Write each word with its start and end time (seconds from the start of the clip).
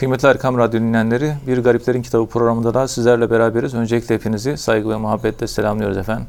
Kıymetli 0.00 0.28
Erkam 0.28 0.58
Radyo 0.58 0.80
dinleyenleri, 0.80 1.34
Bir 1.46 1.58
Gariplerin 1.58 2.02
Kitabı 2.02 2.26
programında 2.26 2.74
da 2.74 2.88
sizlerle 2.88 3.30
beraberiz. 3.30 3.74
Öncelikle 3.74 4.14
hepinizi 4.14 4.56
saygı 4.56 4.88
ve 4.88 4.96
muhabbetle 4.96 5.46
selamlıyoruz 5.46 5.96
efendim. 5.96 6.26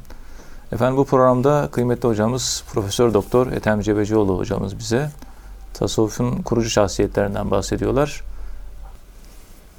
Efendim 0.71 0.97
bu 0.97 1.05
programda 1.05 1.69
kıymetli 1.71 2.07
hocamız 2.07 2.63
Profesör 2.73 3.13
Doktor 3.13 3.51
Ethem 3.51 3.81
Cebecioğlu 3.81 4.37
hocamız 4.37 4.79
bize 4.79 5.09
tasavvufun 5.73 6.41
kurucu 6.41 6.69
şahsiyetlerinden 6.69 7.51
bahsediyorlar. 7.51 8.23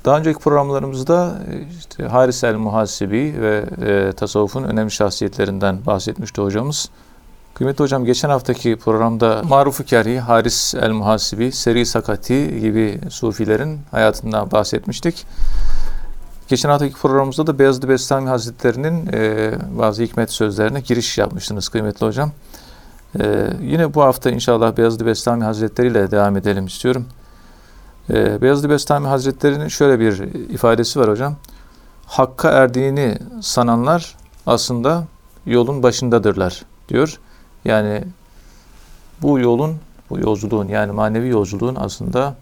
Daha 0.05 0.19
önceki 0.19 0.39
programlarımızda 0.39 1.39
işte 1.79 2.05
Haris 2.05 2.45
el 2.45 2.55
Muhasibi 2.55 3.35
ve 3.41 3.65
e, 3.87 4.13
tasavvufun 4.13 4.63
önemli 4.65 4.91
şahsiyetlerinden 4.91 5.87
bahsetmişti 5.87 6.43
hocamız. 6.43 6.91
Kıymetli 7.63 7.83
hocam 7.83 8.05
geçen 8.05 8.29
haftaki 8.31 8.77
programda 8.77 9.43
Maruf-u 9.49 9.85
Kerhi, 9.85 10.21
Haris 10.21 10.75
el 10.75 10.91
Muhasibi, 10.91 11.53
Seri 11.53 11.87
Sakati 11.87 12.61
gibi 12.61 13.01
sufilerin 13.11 13.81
hayatından 13.91 14.51
bahsetmiştik. 14.51 15.27
Geçen 16.49 16.69
haftaki 16.69 16.95
programımızda 16.95 17.47
da 17.47 17.59
Beyazıt 17.59 17.89
Bestami 17.89 18.29
Hazretleri'nin 18.29 19.11
e, 19.13 19.53
bazı 19.79 20.03
hikmet 20.03 20.31
sözlerine 20.31 20.81
giriş 20.81 21.19
yapmıştınız 21.19 21.69
kıymetli 21.69 22.07
hocam. 22.07 22.33
E, 23.21 23.49
yine 23.63 23.95
bu 23.95 24.03
hafta 24.03 24.31
inşallah 24.31 24.77
Beyazıt 24.77 25.07
Bestami 25.07 25.45
Hazretleri 25.45 25.89
ile 25.89 26.11
devam 26.11 26.37
edelim 26.37 26.67
istiyorum. 26.67 27.07
E, 28.11 28.43
Beyazıt 28.43 28.71
Bestami 28.71 29.07
Hazretleri'nin 29.07 29.69
şöyle 29.69 30.01
bir 30.01 30.19
ifadesi 30.51 31.01
var 31.01 31.11
hocam. 31.11 31.37
Hakka 32.07 32.51
erdiğini 32.51 33.19
sananlar 33.41 34.17
aslında 34.47 35.05
yolun 35.47 35.83
başındadırlar 35.83 36.63
diyor. 36.89 37.19
Yani 37.65 38.05
bu 39.23 39.39
yolun, 39.39 39.77
bu 40.11 40.19
yolculuğun 40.19 40.69
yani 40.69 40.93
manevi 40.93 41.29
yolculuğun 41.29 41.75
aslında 41.75 42.35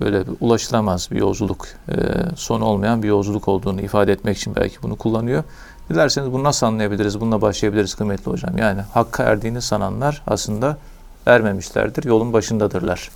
böyle 0.00 0.26
bir 0.26 0.32
ulaşılamaz 0.40 1.08
bir 1.10 1.16
yolculuk, 1.16 1.66
e, 1.88 1.94
sonu 2.36 2.64
olmayan 2.64 3.02
bir 3.02 3.08
yolculuk 3.08 3.48
olduğunu 3.48 3.80
ifade 3.80 4.12
etmek 4.12 4.36
için 4.36 4.54
belki 4.56 4.82
bunu 4.82 4.96
kullanıyor. 4.96 5.44
Dilerseniz 5.90 6.32
bunu 6.32 6.44
nasıl 6.44 6.66
anlayabiliriz, 6.66 7.20
bununla 7.20 7.42
başlayabiliriz 7.42 7.94
kıymetli 7.94 8.30
hocam. 8.30 8.58
Yani 8.58 8.80
hakka 8.80 9.22
erdiğini 9.22 9.62
sananlar 9.62 10.22
aslında 10.26 10.78
ermemişlerdir, 11.26 12.04
yolun 12.04 12.32
başındadırlar. 12.32 13.10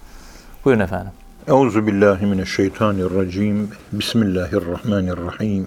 Buyurun 0.64 0.80
efendim. 0.80 1.12
Euzu 1.48 1.86
billahi 1.86 2.26
mineşşeytanirracim. 2.26 3.70
Bismillahirrahmanirrahim. 3.92 5.66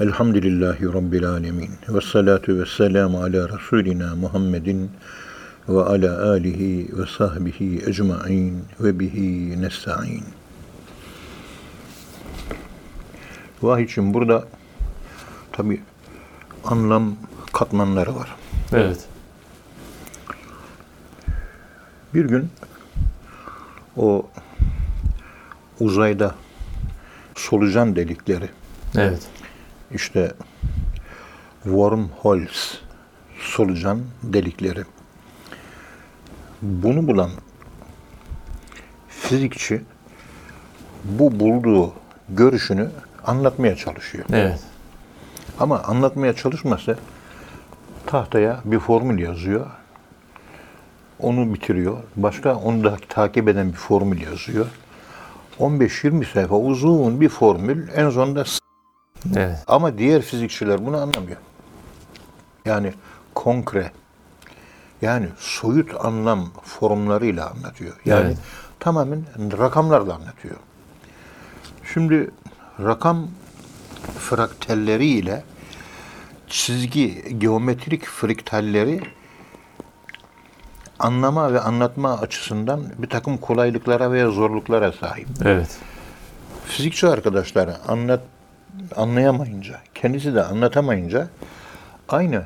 Elhamdülillahi 0.00 0.84
Rabbil 0.84 1.24
alemin. 1.24 1.70
Ve 1.88 2.00
salatu 2.00 2.58
ve 2.58 2.66
selamu 2.66 3.22
ala 3.22 3.48
Resulina 3.48 4.14
Muhammedin 4.14 4.90
ve 5.68 5.82
ala 5.82 6.30
alihi 6.30 6.88
ve 6.98 7.06
sahbihi 7.18 7.82
ecma'in 7.86 8.64
ve 8.80 8.98
bihi 8.98 9.62
nesta'in. 9.62 10.24
Vahiyçim 13.62 14.14
burada 14.14 14.44
tabi 15.52 15.80
anlam 16.64 17.16
katmanları 17.52 18.16
var. 18.16 18.36
Evet. 18.72 19.04
Bir 22.14 22.24
gün 22.24 22.50
o 23.96 24.26
uzayda 25.80 26.34
solucan 27.34 27.96
delikleri 27.96 28.48
Evet. 28.96 29.28
İşte 29.94 30.32
wormholes 31.62 32.78
solucan 33.38 34.00
delikleri 34.22 34.84
bunu 36.62 37.06
bulan 37.06 37.30
fizikçi 39.08 39.82
bu 41.04 41.40
bulduğu 41.40 41.92
görüşünü 42.28 42.90
anlatmaya 43.26 43.76
çalışıyor. 43.76 44.24
Evet. 44.32 44.60
Ama 45.60 45.82
anlatmaya 45.82 46.32
çalışmasa 46.32 46.96
tahtaya 48.06 48.60
bir 48.64 48.78
formül 48.78 49.18
yazıyor. 49.18 49.66
Onu 51.20 51.54
bitiriyor. 51.54 51.96
Başka 52.16 52.54
onu 52.54 52.84
da 52.84 52.96
takip 53.08 53.48
eden 53.48 53.68
bir 53.68 53.76
formül 53.76 54.22
yazıyor. 54.22 54.66
15-20 55.60 56.32
sayfa 56.32 56.56
uzun 56.56 57.20
bir 57.20 57.28
formül 57.28 57.88
en 57.94 58.10
sonunda 58.10 58.44
Evet. 59.36 59.58
ama 59.66 59.98
diğer 59.98 60.22
fizikçiler 60.22 60.86
bunu 60.86 60.96
anlamıyor. 60.96 61.36
Yani 62.64 62.94
konkre 63.34 63.90
yani 65.02 65.28
soyut 65.38 66.04
anlam 66.04 66.50
formlarıyla 66.62 67.50
anlatıyor. 67.50 67.96
Yani 68.04 68.26
Evet. 68.26 68.38
tamamen 68.80 69.24
rakamlarla 69.58 70.14
anlatıyor. 70.14 70.56
Şimdi 71.94 72.30
rakam 72.80 73.28
fraktalleri 74.18 75.06
ile 75.06 75.44
çizgi 76.48 77.38
geometrik 77.38 78.06
fraktalleri 78.06 79.00
anlama 80.98 81.52
ve 81.52 81.60
anlatma 81.60 82.18
açısından 82.18 82.84
bir 82.98 83.08
takım 83.08 83.38
kolaylıklara 83.38 84.12
veya 84.12 84.30
zorluklara 84.30 84.92
sahip. 84.92 85.28
Evet. 85.44 85.78
Fizikçi 86.66 87.08
arkadaşlar 87.08 87.70
anlat 87.88 88.20
anlayamayınca, 88.96 89.80
kendisi 89.94 90.34
de 90.34 90.44
anlatamayınca 90.44 91.28
aynı 92.08 92.44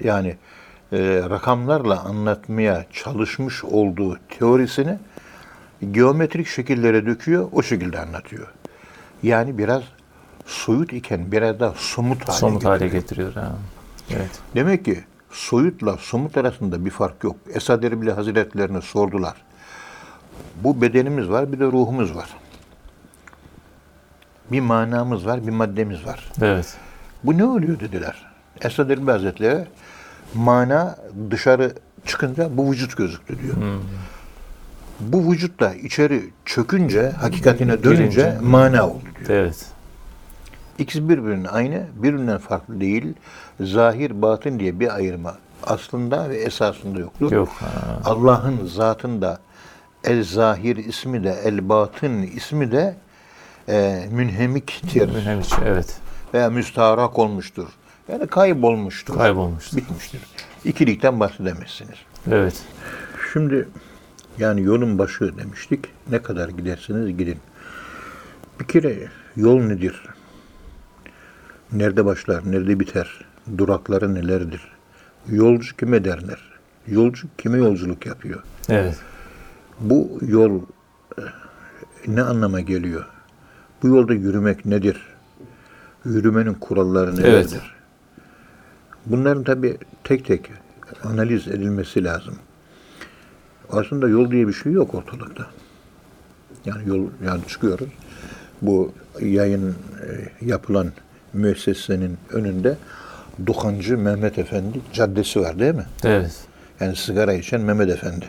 yani 0.00 0.36
e, 0.92 0.98
rakamlarla 1.30 2.00
anlatmaya 2.00 2.84
çalışmış 2.92 3.64
olduğu 3.64 4.18
teorisini 4.38 4.98
geometrik 5.90 6.46
şekillere 6.46 7.06
döküyor, 7.06 7.48
o 7.52 7.62
şekilde 7.62 8.00
anlatıyor. 8.00 8.46
Yani 9.22 9.58
biraz 9.58 9.82
soyut 10.46 10.92
iken 10.92 11.32
biraz 11.32 11.60
daha 11.60 11.74
somut 11.76 12.28
hale 12.28 12.38
Somut 12.38 12.64
hale 12.64 12.88
getiriyor. 12.88 13.28
getiriyor. 13.28 13.46
Ha. 13.46 13.56
Evet. 14.10 14.30
Demek 14.54 14.84
ki 14.84 15.04
soyutla 15.30 15.96
somut 15.96 16.36
arasında 16.36 16.84
bir 16.84 16.90
fark 16.90 17.24
yok. 17.24 17.36
Esad 17.54 17.82
Erbil 17.82 18.08
Hazretlerine 18.08 18.80
sordular. 18.80 19.34
Bu 20.56 20.80
bedenimiz 20.82 21.28
var, 21.28 21.52
bir 21.52 21.60
de 21.60 21.64
ruhumuz 21.64 22.16
var. 22.16 22.28
Bir 24.52 24.60
manamız 24.60 25.26
var, 25.26 25.46
bir 25.46 25.52
maddemiz 25.52 26.06
var. 26.06 26.32
Evet. 26.42 26.74
Bu 27.24 27.38
ne 27.38 27.44
oluyor 27.44 27.80
dediler. 27.80 28.26
Esad 28.60 28.90
Erbil 28.90 29.08
Hazretleri 29.08 29.64
mana 30.34 30.96
dışarı 31.30 31.72
çıkınca 32.06 32.56
bu 32.56 32.72
vücut 32.72 32.96
gözüktü 32.96 33.38
diyor. 33.42 33.54
Bu 35.00 35.32
vücutla 35.32 35.74
içeri 35.74 36.22
çökünce, 36.44 37.10
hakikatine 37.10 37.84
dönünce 37.84 38.20
Girince. 38.20 38.38
mana 38.42 38.88
oldu 38.88 39.04
diyor. 39.18 39.30
Evet. 39.30 39.66
İkisi 40.78 41.08
birbirinin 41.08 41.44
aynı, 41.44 41.82
birbirinden 41.96 42.38
farklı 42.38 42.80
değil. 42.80 43.14
Zahir, 43.60 44.22
batın 44.22 44.58
diye 44.58 44.80
bir 44.80 44.94
ayırma 44.94 45.34
aslında 45.66 46.30
ve 46.30 46.36
esasında 46.36 46.98
yoktur. 46.98 47.32
Yok. 47.32 47.48
Allah'ın 48.04 48.66
zatında 48.66 49.38
el 50.04 50.24
zahir 50.24 50.76
ismi 50.76 51.24
de 51.24 51.36
el 51.44 51.68
batın 51.68 52.22
ismi 52.22 52.72
de 52.72 52.94
e, 53.68 54.08
münhemiktir 54.12 55.08
Önemli. 55.08 55.44
Evet. 55.64 55.96
veya 56.34 56.50
müstaharak 56.50 57.18
olmuştur. 57.18 57.68
Yani 58.12 58.26
kaybolmuştur. 58.26 59.14
Kaybolmuştur. 59.14 59.76
Bitmiştir. 59.76 60.20
İkilikten 60.64 61.20
bahsedemezsiniz. 61.20 61.98
Evet. 62.30 62.62
Şimdi 63.32 63.68
yani 64.38 64.62
yolun 64.62 64.98
başı 64.98 65.38
demiştik. 65.38 65.84
Ne 66.10 66.22
kadar 66.22 66.48
gidersiniz 66.48 67.16
gidin. 67.16 67.38
Bir 68.60 68.64
kere 68.64 69.08
yol 69.36 69.60
nedir? 69.60 70.02
Nerede 71.72 72.04
başlar, 72.04 72.52
nerede 72.52 72.80
biter? 72.80 73.24
Durakları 73.58 74.14
nelerdir? 74.14 74.60
Yolcu 75.28 75.76
kime 75.76 76.04
derler? 76.04 76.38
Yolcu 76.88 77.28
kime 77.38 77.58
yolculuk 77.58 78.06
yapıyor? 78.06 78.42
Evet. 78.68 78.96
Bu 79.80 80.18
yol 80.22 80.60
e, 81.18 81.22
ne 82.06 82.22
anlama 82.22 82.60
geliyor? 82.60 83.06
Bu 83.82 83.88
yolda 83.88 84.14
yürümek 84.14 84.66
nedir? 84.66 84.96
Yürümenin 86.04 86.54
kuralları 86.54 87.16
nelerdir? 87.16 87.30
Evet. 87.32 87.60
Bunların 89.06 89.44
tabi 89.44 89.76
tek 90.04 90.24
tek 90.26 90.50
analiz 91.04 91.48
edilmesi 91.48 92.04
lazım. 92.04 92.34
Aslında 93.70 94.08
yol 94.08 94.30
diye 94.30 94.48
bir 94.48 94.52
şey 94.52 94.72
yok 94.72 94.94
ortalıkta. 94.94 95.46
Yani 96.64 96.88
yol 96.88 97.06
yani 97.26 97.40
çıkıyoruz. 97.48 97.88
Bu 98.62 98.92
yayın 99.20 99.70
e, 99.70 100.46
yapılan 100.46 100.92
müessesenin 101.32 102.18
önünde 102.32 102.76
Dukancı 103.46 103.98
Mehmet 103.98 104.38
Efendi 104.38 104.80
Caddesi 104.92 105.40
var 105.40 105.58
değil 105.58 105.74
mi? 105.74 105.86
Evet. 106.04 106.44
Yani 106.80 106.96
sigara 106.96 107.32
içen 107.32 107.60
Mehmet 107.60 107.90
Efendi. 107.90 108.24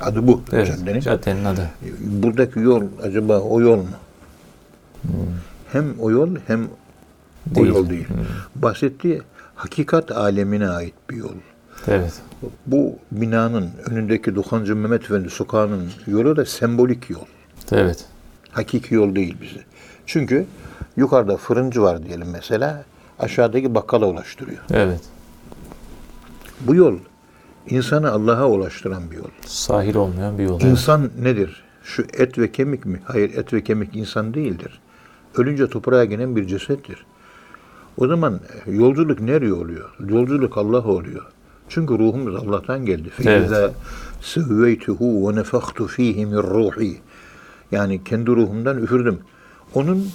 Adı 0.00 0.26
bu 0.26 0.42
Evet. 0.52 0.66
caddenin. 0.66 1.00
Caddenin 1.00 1.44
adı. 1.44 1.70
Buradaki 2.00 2.58
yol 2.60 2.82
acaba 3.02 3.38
o 3.40 3.60
yol 3.60 3.76
mu? 3.76 3.88
Hem 5.72 5.94
o 5.98 6.10
yol 6.10 6.28
hem 6.46 6.68
o 7.52 7.54
Değil. 7.54 7.66
yol 7.66 7.90
değil. 7.90 8.06
Bahsettiği 8.54 9.22
hakikat 9.54 10.12
alemine 10.12 10.68
ait 10.68 10.94
bir 11.10 11.16
yol. 11.16 11.34
Evet. 11.88 12.22
Bu 12.66 12.98
binanın 13.12 13.70
önündeki 13.90 14.34
Dukancı 14.34 14.76
Mehmet 14.76 15.02
Efendi 15.04 15.30
sokağının 15.30 15.90
yolu 16.06 16.36
da 16.36 16.44
sembolik 16.44 17.10
yol. 17.10 17.26
Evet. 17.72 18.04
Hakiki 18.50 18.94
yol 18.94 19.14
değil 19.14 19.36
bizi. 19.42 19.60
Çünkü 20.06 20.46
yukarıda 20.96 21.36
fırıncı 21.36 21.82
var 21.82 22.04
diyelim 22.04 22.30
mesela. 22.32 22.84
Aşağıdaki 23.18 23.74
bakkala 23.74 24.06
ulaştırıyor. 24.06 24.60
Evet. 24.70 25.00
Bu 26.60 26.74
yol 26.74 26.94
insanı 27.68 28.12
Allah'a 28.12 28.48
ulaştıran 28.48 29.10
bir 29.10 29.16
yol. 29.16 29.28
Sahil 29.46 29.94
olmayan 29.94 30.38
bir 30.38 30.44
yol. 30.44 30.60
Evet. 30.60 30.70
İnsan 30.70 31.10
nedir? 31.22 31.64
Şu 31.84 32.02
et 32.12 32.38
ve 32.38 32.52
kemik 32.52 32.86
mi? 32.86 33.00
Hayır 33.04 33.34
et 33.34 33.52
ve 33.52 33.64
kemik 33.64 33.96
insan 33.96 34.34
değildir 34.34 34.80
ölünce 35.36 35.68
toprağa 35.68 36.04
gelen 36.04 36.36
bir 36.36 36.46
cesettir. 36.46 37.06
O 37.98 38.08
zaman 38.08 38.40
yolculuk 38.66 39.20
nereye 39.20 39.52
oluyor? 39.52 39.90
Yolculuk 40.08 40.58
Allah 40.58 40.84
oluyor. 40.84 41.22
Çünkü 41.68 41.98
ruhumuz 41.98 42.36
Allah'tan 42.36 42.86
geldi. 42.86 43.10
Feiza 43.10 43.72
sevveytuhu 44.20 45.30
ve 45.30 45.36
nefaktu 45.36 45.86
fihi 45.86 46.26
min 46.26 46.36
ruhi. 46.36 47.00
Yani 47.72 48.04
kendi 48.04 48.30
ruhumdan 48.30 48.82
üfürdüm. 48.82 49.18
Onun 49.74 50.08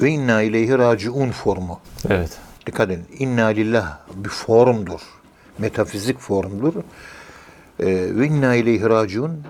ve 0.00 0.10
inna 0.10 0.42
ileyhi 0.42 0.78
raciun 0.78 1.30
formu. 1.30 1.80
Evet. 2.08 2.38
Dikkat 2.66 2.90
edin. 2.90 3.04
İnna 3.18 3.46
lillah 3.46 3.98
bir 4.14 4.28
formdur. 4.28 5.00
Metafizik 5.58 6.18
formdur. 6.18 6.74
Ee, 7.80 7.86
ve 7.88 8.26
inna 8.26 8.54
ileyhi 8.54 8.88
raciun 8.88 9.44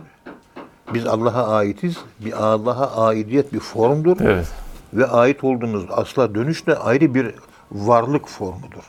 biz 0.95 1.07
Allah'a 1.07 1.55
aitiz. 1.55 1.97
Bir 2.21 2.33
Allah'a 2.33 3.07
aidiyet 3.07 3.53
bir 3.53 3.61
formdur. 3.61 4.17
Evet. 4.21 4.47
Ve 4.95 5.07
ait 5.07 5.45
olduğumuz 5.45 5.85
asla 5.91 6.35
dönüş 6.35 6.67
de 6.67 6.77
ayrı 6.77 7.15
bir 7.15 7.35
varlık 7.73 8.29
formudur. 8.29 8.83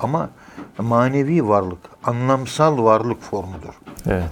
Ama 0.00 0.30
manevi 0.78 1.48
varlık, 1.48 1.78
anlamsal 2.04 2.84
varlık 2.84 3.22
formudur. 3.22 3.74
Evet. 4.06 4.30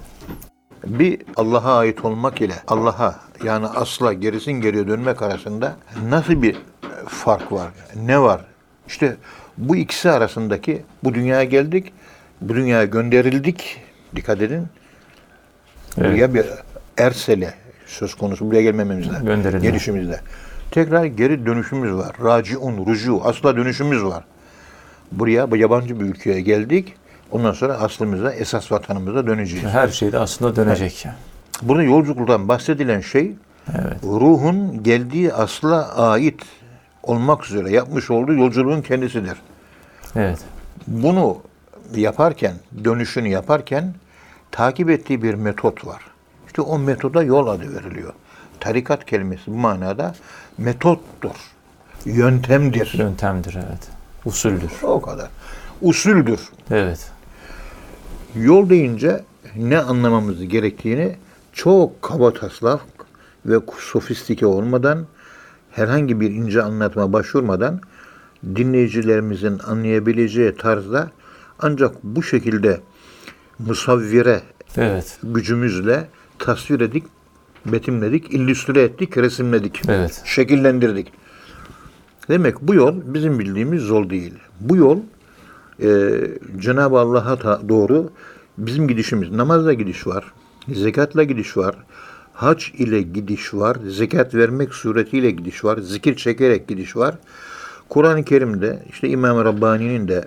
Bir 0.86 1.22
Allah'a 1.36 1.78
ait 1.78 2.04
olmak 2.04 2.40
ile 2.40 2.54
Allah'a 2.68 3.20
yani 3.44 3.66
asla 3.66 4.12
gerisin 4.12 4.52
geriye 4.52 4.88
dönmek 4.88 5.22
arasında 5.22 5.76
nasıl 6.08 6.42
bir 6.42 6.56
fark 7.08 7.52
var? 7.52 7.68
Ne 7.96 8.20
var? 8.20 8.44
İşte 8.86 9.16
bu 9.58 9.76
ikisi 9.76 10.10
arasındaki 10.10 10.82
bu 11.04 11.14
dünyaya 11.14 11.44
geldik, 11.44 11.92
bu 12.40 12.54
dünyaya 12.54 12.84
gönderildik. 12.84 13.80
Dikkat 14.16 14.42
edin. 14.42 14.66
Evet. 15.98 16.10
Buraya 16.10 16.34
bir 16.34 16.46
ersele 16.98 17.54
söz 17.86 18.14
konusu 18.14 18.46
buraya 18.46 18.62
gelmememizde. 18.62 19.14
Gönderilme. 19.24 19.60
Gelişimizde. 19.60 20.20
Tekrar 20.70 21.04
geri 21.04 21.46
dönüşümüz 21.46 21.92
var. 21.94 22.16
Raciun, 22.24 22.86
rucu, 22.86 23.20
asla 23.24 23.56
dönüşümüz 23.56 24.04
var. 24.04 24.24
Buraya 25.12 25.50
bu 25.50 25.56
yabancı 25.56 26.00
bir 26.00 26.04
ülkeye 26.04 26.40
geldik. 26.40 26.94
Ondan 27.30 27.52
sonra 27.52 27.74
aslımıza, 27.74 28.32
esas 28.32 28.72
vatanımıza 28.72 29.26
döneceğiz. 29.26 29.66
Her 29.66 29.88
şeyde 29.88 30.18
aslında 30.18 30.56
dönecek. 30.56 31.06
Burada 31.62 31.82
yolculuktan 31.82 32.48
bahsedilen 32.48 33.00
şey 33.00 33.34
Evet. 33.70 33.96
ruhun 34.04 34.82
geldiği 34.82 35.32
asla 35.32 35.96
ait 35.96 36.42
olmak 37.02 37.46
üzere 37.46 37.70
yapmış 37.70 38.10
olduğu 38.10 38.34
yolculuğun 38.34 38.82
kendisidir. 38.82 39.38
Evet. 40.16 40.38
Bunu 40.86 41.38
yaparken, 41.94 42.54
dönüşünü 42.84 43.28
yaparken 43.28 43.94
takip 44.50 44.90
ettiği 44.90 45.22
bir 45.22 45.34
metot 45.34 45.86
var. 45.86 46.00
İşte 46.52 46.62
o 46.62 46.78
metoda 46.78 47.22
yol 47.22 47.46
adı 47.46 47.74
veriliyor. 47.74 48.12
Tarikat 48.60 49.04
kelimesi 49.04 49.42
bu 49.46 49.54
manada 49.56 50.14
metottur, 50.58 51.36
yöntemdir. 52.04 52.94
Yöntemdir. 52.98 53.54
Evet. 53.54 53.88
Usuldür. 54.24 54.70
O 54.82 55.02
kadar. 55.02 55.28
Usuldür. 55.82 56.40
Evet. 56.70 57.10
Yol 58.36 58.68
deyince 58.68 59.24
ne 59.56 59.78
anlamamız 59.78 60.48
gerektiğini 60.48 61.16
çok 61.52 62.02
kaba 62.02 62.32
taslak 62.32 62.80
ve 63.46 63.56
sofistike 63.78 64.46
olmadan 64.46 65.06
herhangi 65.70 66.20
bir 66.20 66.30
ince 66.30 66.62
anlatma 66.62 67.12
başvurmadan 67.12 67.80
dinleyicilerimizin 68.44 69.58
anlayabileceği 69.58 70.56
tarzda 70.56 71.10
ancak 71.58 72.04
bu 72.04 72.22
şekilde 72.22 72.80
musavvire 73.58 74.40
Evet. 74.76 75.18
gücümüzle 75.22 76.08
tasvir 76.42 76.80
edik, 76.80 77.04
betimledik, 77.66 78.34
illüstre 78.34 78.82
ettik, 78.82 79.16
resimledik, 79.18 79.82
Evet. 79.88 80.22
şekillendirdik. 80.24 81.12
Demek 82.28 82.60
bu 82.62 82.74
yol 82.74 82.94
bizim 83.04 83.38
bildiğimiz 83.38 83.88
yol 83.88 84.10
değil. 84.10 84.34
Bu 84.60 84.76
yol 84.76 84.98
e, 85.82 86.10
Cenab-ı 86.58 86.98
Allah'a 86.98 87.68
doğru 87.68 88.10
bizim 88.58 88.88
gidişimiz. 88.88 89.30
Namazla 89.30 89.72
gidiş 89.72 90.06
var, 90.06 90.24
zekatla 90.68 91.22
gidiş 91.22 91.56
var, 91.56 91.76
hac 92.32 92.64
ile 92.74 93.02
gidiş 93.02 93.54
var, 93.54 93.76
zekat 93.88 94.34
vermek 94.34 94.74
suretiyle 94.74 95.30
gidiş 95.30 95.64
var, 95.64 95.78
zikir 95.78 96.16
çekerek 96.16 96.68
gidiş 96.68 96.96
var. 96.96 97.14
Kur'an-ı 97.88 98.24
Kerim'de 98.24 98.82
işte 98.90 99.08
İmam 99.08 99.44
Rabbani'nin 99.44 100.08
de 100.08 100.24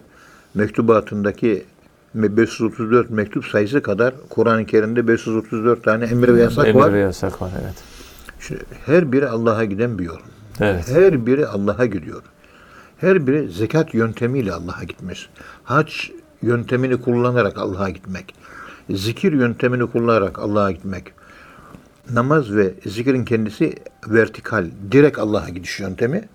mektubatındaki 0.54 1.66
534 2.16 3.10
mektup 3.10 3.46
sayısı 3.46 3.82
kadar 3.82 4.14
Kur'an-ı 4.30 4.66
Kerim'de 4.66 5.08
534 5.08 5.84
tane 5.84 6.06
emir 6.06 6.34
ve 6.34 6.42
yasak 6.42 6.68
Emir 6.68 6.80
var. 6.80 6.94
ve 6.94 7.00
yasak 7.00 7.42
var. 7.42 7.52
Evet. 7.62 7.76
İşte 8.40 8.56
her 8.86 9.12
biri 9.12 9.28
Allah'a 9.28 9.66
giden 9.66 10.00
bir 10.00 10.04
yol. 10.04 10.20
Evet. 10.60 10.92
Her 10.92 11.26
biri 11.26 11.48
Allah'a 11.48 11.86
gidiyor. 11.86 12.22
Her 12.98 13.28
biri 13.28 13.52
zekat 13.52 13.94
yöntemiyle 13.94 14.54
Allah'a 14.54 14.84
gitmiş. 14.84 15.30
Hac 15.64 15.92
yöntemini 16.42 17.02
kullanarak 17.02 17.58
Allah'a 17.58 17.90
gitmek. 17.90 18.36
Zikir 18.90 19.34
yöntemini 19.34 19.92
kullanarak 19.92 20.40
Allah'a 20.40 20.72
gitmek. 20.72 21.14
Namaz 22.14 22.56
ve 22.56 22.74
zikirin 22.86 23.26
kendisi 23.26 23.74
vertikal, 24.08 24.66
direkt 24.92 25.20
Allah'a 25.20 25.50
gidiş 25.50 25.80
yöntemi. 25.80 26.30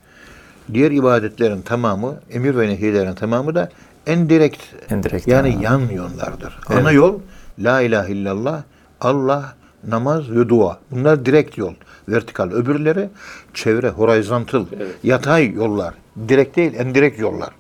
Diğer 0.75 0.91
ibadetlerin 0.91 1.63
tamamı, 1.63 2.21
emir 2.31 2.57
ve 2.57 2.69
nehirlerin 2.69 3.15
tamamı 3.15 3.55
da 3.55 3.71
en 4.11 4.29
direkt, 4.29 4.63
En 4.91 5.03
direkt, 5.03 5.29
yani 5.29 5.55
ha. 5.55 5.63
yan 5.63 5.89
yollardır. 5.89 6.59
Evet. 6.71 6.81
Ana 6.81 6.93
yol 6.93 7.21
La 7.59 7.81
ilahe 7.81 8.13
illallah, 8.13 8.63
Allah, 9.01 9.55
namaz 9.89 10.31
ve 10.31 10.49
dua. 10.49 10.79
Bunlar 10.91 11.27
direkt 11.27 11.59
yol, 11.59 11.75
vertikal. 12.09 12.51
Öbürleri 12.51 13.09
çevre, 13.55 13.89
horizontal, 13.89 14.67
yatay 15.03 15.53
yollar. 15.53 15.95
Direkt 16.29 16.57
değil, 16.57 16.73
en 16.77 16.95
direkt 16.95 17.21
yollar. 17.21 17.51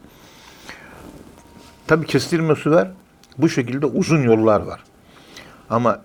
Tabii 1.86 2.06
kestirmesi 2.06 2.70
var. 2.70 2.88
Bu 3.38 3.48
şekilde 3.48 3.86
uzun 3.86 4.22
yollar 4.22 4.60
var. 4.60 4.80
Ama 5.70 6.02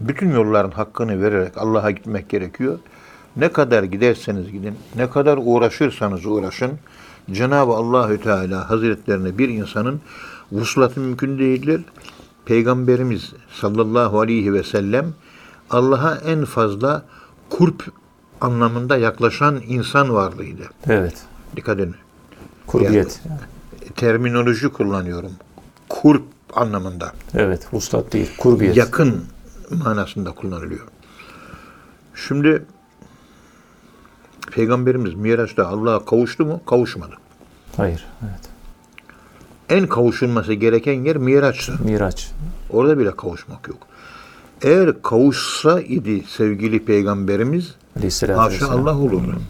bütün 0.00 0.30
yolların 0.30 0.70
hakkını 0.70 1.22
vererek 1.22 1.58
Allah'a 1.58 1.90
gitmek 1.90 2.28
gerekiyor. 2.28 2.78
Ne 3.36 3.48
kadar 3.48 3.82
giderseniz 3.82 4.52
gidin, 4.52 4.74
ne 4.96 5.10
kadar 5.10 5.38
uğraşırsanız 5.42 6.26
uğraşın, 6.26 6.70
Cenab-ı 7.32 7.72
Allahü 7.72 8.20
Teala 8.20 8.70
Hazretlerine 8.70 9.38
bir 9.38 9.48
insanın 9.48 10.00
vuslatı 10.52 11.00
mümkün 11.00 11.38
değildir. 11.38 11.84
Peygamberimiz 12.44 13.32
sallallahu 13.60 14.20
aleyhi 14.20 14.52
ve 14.52 14.62
sellem 14.62 15.14
Allah'a 15.70 16.14
en 16.14 16.44
fazla 16.44 17.04
kurp 17.50 17.92
anlamında 18.40 18.96
yaklaşan 18.96 19.62
insan 19.68 20.14
varlığıydı. 20.14 20.62
Evet. 20.86 21.22
Dikkat 21.56 21.80
edin. 21.80 21.94
Kurbiyet. 22.66 23.22
Terminoloji 23.96 24.68
kullanıyorum. 24.68 25.32
Kurp 25.88 26.22
anlamında. 26.54 27.12
Evet. 27.34 27.68
Vuslat 27.72 28.12
değil. 28.12 28.30
Kurbiyet. 28.38 28.76
yakın 28.76 29.24
manasında 29.84 30.30
kullanılıyor. 30.32 30.86
Şimdi 32.14 32.64
Peygamberimiz 34.52 35.14
Miraç'ta 35.14 35.66
Allah'a 35.66 36.04
kavuştu 36.04 36.44
mu? 36.44 36.60
Kavuşmadı. 36.66 37.14
Hayır. 37.76 38.06
Evet. 38.22 38.40
En 39.68 39.86
kavuşulması 39.86 40.52
gereken 40.52 40.92
yer 41.04 41.16
Miraç'tı. 41.16 41.72
Miraç. 41.84 42.30
Orada 42.70 42.98
bile 42.98 43.16
kavuşmak 43.16 43.68
yok. 43.68 43.78
Eğer 44.62 45.02
kavuşsa 45.02 45.80
idi 45.80 46.24
sevgili 46.28 46.84
Peygamberimiz 46.84 47.74
haşa. 48.36 48.68
Allah 48.68 48.98
olurdu. 48.98 49.40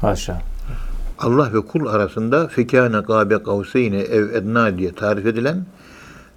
Haşa. 0.00 0.42
Allah 1.18 1.52
ve 1.52 1.60
kul 1.60 1.86
arasında 1.86 2.48
fekâne 2.48 3.00
gâbe 3.00 3.42
kavseyne 3.42 3.98
ev 3.98 4.34
ednâ 4.34 4.78
diye 4.78 4.92
tarif 4.92 5.26
edilen 5.26 5.66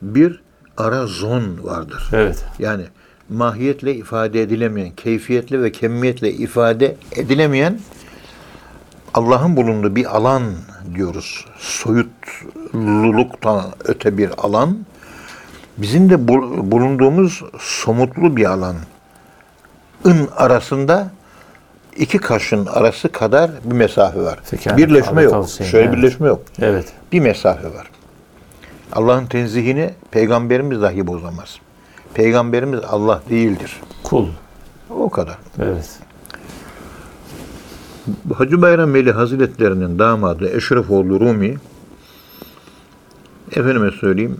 bir 0.01 0.41
ara 0.77 1.07
zon 1.07 1.43
vardır. 1.63 2.09
Evet. 2.13 2.45
Yani 2.59 2.85
mahiyetle 3.29 3.95
ifade 3.95 4.41
edilemeyen, 4.41 4.91
keyfiyetle 4.91 5.61
ve 5.61 5.71
kemiyetle 5.71 6.31
ifade 6.31 6.95
edilemeyen 7.15 7.79
Allah'ın 9.13 9.57
bulunduğu 9.57 9.95
bir 9.95 10.15
alan 10.17 10.43
diyoruz. 10.95 11.45
Soyutluluktan 11.57 13.63
öte 13.85 14.17
bir 14.17 14.29
alan. 14.37 14.77
Bizim 15.77 16.09
de 16.09 16.27
bul- 16.27 16.71
bulunduğumuz 16.71 17.43
somutlu 17.59 18.35
bir 18.35 18.45
alan. 18.45 18.75
ın 20.05 20.29
arasında 20.35 21.11
iki 21.95 22.17
kaşın 22.17 22.65
arası 22.65 23.11
kadar 23.11 23.51
bir 23.63 23.75
mesafe 23.75 24.21
var. 24.21 24.39
Fekâne 24.43 24.77
birleşme 24.77 25.21
yok. 25.21 25.49
Şöyle 25.49 25.87
evet. 25.87 25.97
birleşme 25.97 26.27
yok. 26.27 26.41
Evet. 26.59 26.93
Bir 27.11 27.19
mesafe 27.19 27.73
var. 27.73 27.87
Allah'ın 28.93 29.25
tenzihini 29.25 29.93
peygamberimiz 30.11 30.81
dahi 30.81 31.07
bozamaz. 31.07 31.59
Peygamberimiz 32.15 32.79
Allah 32.87 33.21
değildir. 33.29 33.81
Kul. 34.03 34.27
O 34.89 35.09
kadar. 35.09 35.37
Evet. 35.59 35.99
Hacı 38.35 38.61
Bayram 38.61 38.93
Veli 38.93 39.11
Hazretlerinin 39.11 39.99
damadı 39.99 40.57
Eşrefoğlu 40.57 41.19
Rumi 41.19 41.57
efendime 43.51 43.91
söyleyeyim 43.91 44.37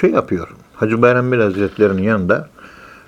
şey 0.00 0.10
yapıyor. 0.10 0.48
Hacı 0.74 1.02
Bayram 1.02 1.32
Veli 1.32 1.42
Hazretlerinin 1.42 2.02
yanında 2.02 2.48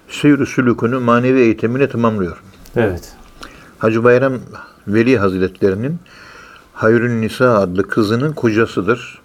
seyir 0.09 0.47
sülükünü 0.47 0.99
manevi 0.99 1.41
eğitimini 1.41 1.89
tamamlıyor. 1.89 2.43
Evet. 2.77 3.13
Hacı 3.79 4.05
Bayram 4.05 4.33
Veli 4.89 5.19
Hazretlerinin 5.19 5.99
Hayrün 6.73 7.23
Nisa 7.23 7.59
adlı 7.59 7.89
kızının 7.89 8.33
kocasıdır. 8.33 9.22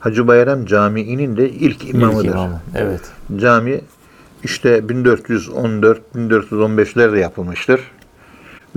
Hacı 0.00 0.26
Bayram 0.26 0.66
Camii'nin 0.66 1.36
de 1.36 1.50
ilk 1.50 1.88
imamıdır. 1.88 2.24
İlk 2.24 2.34
imamı. 2.34 2.60
Evet. 2.74 3.00
Cami 3.36 3.80
işte 4.44 4.78
1414-1415'lerde 4.78 7.18
yapılmıştır. 7.18 7.80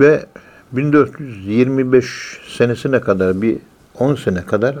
Ve 0.00 0.26
1425 0.72 2.40
senesine 2.56 3.00
kadar 3.00 3.42
bir 3.42 3.58
10 3.98 4.14
sene 4.14 4.44
kadar 4.44 4.76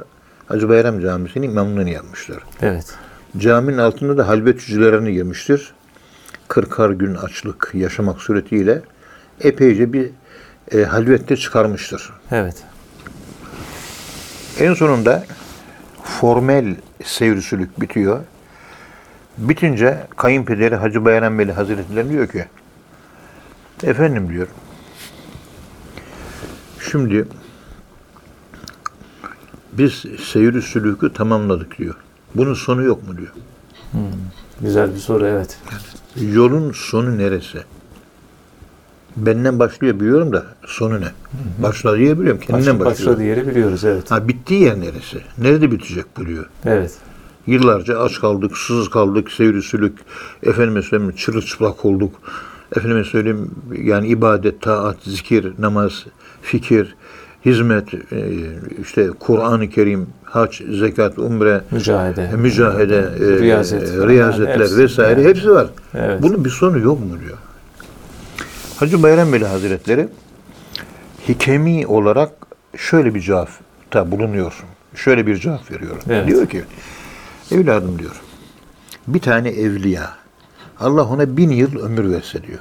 Hacı 0.46 0.68
Bayram 0.68 1.00
Camisi'nin 1.00 1.50
imamlığını 1.50 1.90
yapmışlar. 1.90 2.38
Evet. 2.62 2.94
Caminin 3.38 3.78
altında 3.78 4.16
da 4.16 4.28
halvet 4.28 4.60
hücrelerini 4.60 5.12
girmiştir. 5.12 5.72
40'ar 6.48 6.94
gün 6.94 7.14
açlık 7.14 7.70
yaşamak 7.74 8.20
suretiyle 8.20 8.82
epeyce 9.40 9.92
bir 9.92 10.10
e, 10.72 10.84
halvette 10.84 11.36
çıkarmıştır. 11.36 12.10
Evet. 12.30 12.56
En 14.60 14.74
sonunda 14.74 15.24
formel 16.04 16.76
seyrisülük 17.04 17.80
bitiyor. 17.80 18.20
Bitince 19.38 20.06
kayınpederi 20.16 20.76
Hacı 20.76 21.04
Bayram 21.04 21.38
Veli 21.38 21.52
Hazretleri 21.52 22.10
diyor 22.10 22.28
ki 22.28 22.44
efendim 23.82 24.28
diyor 24.28 24.48
şimdi 26.90 27.26
biz 29.72 30.04
seyir 30.32 30.62
sülükü 30.62 31.12
tamamladık 31.12 31.78
diyor. 31.78 31.94
Bunun 32.34 32.54
sonu 32.54 32.82
yok 32.82 33.08
mu 33.08 33.16
diyor. 33.16 33.32
Güzel 34.60 34.94
bir 34.94 34.98
soru 34.98 35.26
evet. 35.26 35.58
Yolun 36.20 36.72
sonu 36.72 37.18
neresi? 37.18 37.64
Benden 39.16 39.58
başlıyor 39.58 40.00
biliyorum 40.00 40.32
da 40.32 40.42
sonu 40.66 41.00
ne? 41.00 41.08
Başladığı 41.62 41.98
yer 42.00 42.18
biliyorum. 42.20 42.40
Kendinden 42.46 42.80
Baş, 42.80 42.86
başlıyor. 42.86 43.10
başladığı 43.10 43.24
yeri 43.24 43.48
biliyoruz 43.48 43.84
evet. 43.84 44.10
Ha 44.10 44.28
bittiği 44.28 44.62
yer 44.62 44.80
neresi? 44.80 45.18
Nerede 45.38 45.70
bitecek 45.72 46.04
bu 46.16 46.26
diyor. 46.26 46.46
Evet. 46.64 46.94
Yıllarca 47.46 47.98
aç 48.00 48.20
kaldık, 48.20 48.56
susuz 48.56 48.90
kaldık, 48.90 49.30
seyri 49.30 49.62
sülük, 49.62 49.98
efendime 50.42 50.82
söyleyeyim 50.82 51.14
çırılçıplak 51.16 51.84
olduk. 51.84 52.14
Efendime 52.76 53.04
söyleyeyim 53.04 53.50
yani 53.82 54.06
ibadet, 54.08 54.60
taat, 54.62 54.96
zikir, 55.02 55.52
namaz, 55.58 56.04
fikir, 56.42 56.94
hizmet, 57.44 57.94
e, 57.94 58.00
işte 58.82 59.10
Kur'an-ı 59.20 59.70
Kerim, 59.70 60.06
hac, 60.24 60.60
zekat, 60.70 61.18
umre, 61.18 61.60
Mücahede. 61.70 62.30
mücahede, 62.36 62.96
e, 62.96 63.40
Riyazet 63.40 63.82
e, 63.82 64.06
riyazetler 64.06 64.50
Yani 64.52 64.60
hepsi. 64.62 64.78
vesaire 64.78 65.20
Yani. 65.20 65.28
hepsi 65.30 65.50
var. 65.50 65.66
Evet. 65.94 66.22
Bunun 66.22 66.44
bir 66.44 66.50
sonu 66.50 66.78
yok 66.78 67.00
mu 67.00 67.06
diyor. 67.26 67.38
Hacı 68.76 69.02
Bayram 69.02 69.32
Veli 69.32 69.46
Hazretleri 69.46 70.08
hikemi 71.28 71.86
olarak 71.86 72.30
şöyle 72.76 73.14
bir 73.14 73.20
cevapta 73.20 74.10
bulunuyor. 74.10 74.64
Şöyle 74.94 75.26
bir 75.26 75.36
cevap 75.36 75.70
veriyor. 75.70 75.96
Evet. 76.08 76.26
Diyor 76.28 76.46
ki, 76.48 76.64
evladım 77.50 77.98
diyor, 77.98 78.22
bir 79.06 79.20
tane 79.20 79.48
evliya, 79.48 80.12
Allah 80.80 81.04
ona 81.04 81.36
bin 81.36 81.50
yıl 81.50 81.78
ömür 81.80 82.12
verse 82.12 82.42
diyor. 82.42 82.60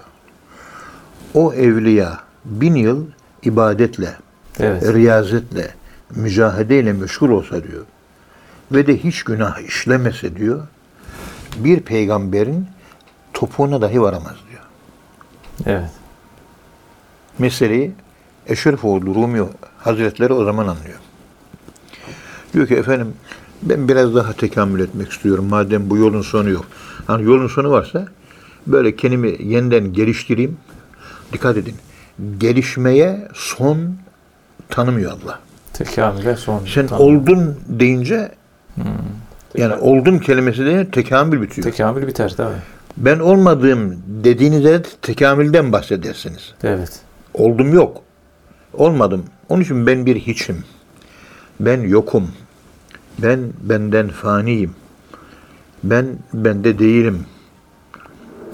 O 1.33 1.53
evliya 1.53 2.19
bin 2.45 2.75
yıl 2.75 3.05
ibadetle, 3.43 4.15
Evet. 4.59 4.93
riyazetle, 4.93 5.75
mücahedeyle 6.15 6.93
meşgul 6.93 7.29
olsa 7.29 7.63
diyor 7.63 7.85
ve 8.71 8.87
de 8.87 8.97
hiç 9.03 9.23
günah 9.23 9.59
işlemese 9.59 10.35
diyor, 10.35 10.67
bir 11.55 11.79
peygamberin 11.79 12.67
topuğuna 13.33 13.81
dahi 13.81 14.01
varamaz 14.01 14.35
diyor. 14.51 14.63
Evet. 15.65 15.89
Meseleyi 17.39 17.91
Eşrefoğlu 18.47 19.15
Rumi 19.15 19.43
Hazretleri 19.77 20.33
o 20.33 20.43
zaman 20.45 20.67
anlıyor. 20.67 20.99
Diyor 22.53 22.67
ki 22.67 22.75
efendim 22.75 23.13
ben 23.61 23.87
biraz 23.87 24.15
daha 24.15 24.33
tekamül 24.33 24.79
etmek 24.79 25.11
istiyorum 25.11 25.45
madem 25.45 25.89
bu 25.89 25.97
yolun 25.97 26.21
sonu 26.21 26.49
yok. 26.49 26.65
Hani 27.07 27.23
yolun 27.23 27.47
sonu 27.47 27.71
varsa 27.71 28.07
böyle 28.67 28.95
kendimi 28.95 29.35
yeniden 29.43 29.93
geliştireyim. 29.93 30.57
Dikkat 31.33 31.57
edin. 31.57 31.75
Gelişmeye 32.37 33.27
son 33.33 33.77
tanımıyor 34.69 35.11
Allah. 35.11 35.39
Tekamüle 35.73 36.35
son. 36.35 36.65
Sen 36.73 36.87
Tamam. 36.87 37.07
oldun 37.07 37.59
deyince 37.67 38.31
yani 39.57 39.73
oldum 39.73 40.19
kelimesi 40.19 40.65
de 40.65 40.91
tekamül 40.91 41.41
bitiyor. 41.41 41.65
Tekamül 41.71 42.07
biter 42.07 42.33
tabii. 42.37 42.55
ben 42.97 43.19
olmadığım 43.19 44.03
dediğinizde 44.07 44.81
tekamülden 45.01 45.71
bahsedersiniz. 45.71 46.53
Evet. 46.63 46.99
Oldum 47.33 47.73
yok. 47.73 48.01
Olmadım. 48.73 49.25
Onun 49.49 49.61
için 49.61 49.87
ben 49.87 50.05
bir 50.05 50.15
hiçim. 50.15 50.63
Ben 51.59 51.81
yokum. 51.81 52.31
Ben 53.19 53.39
benden 53.61 54.09
faniyim. 54.09 54.75
Ben 55.83 56.05
bende 56.33 56.79
değilim. 56.79 57.25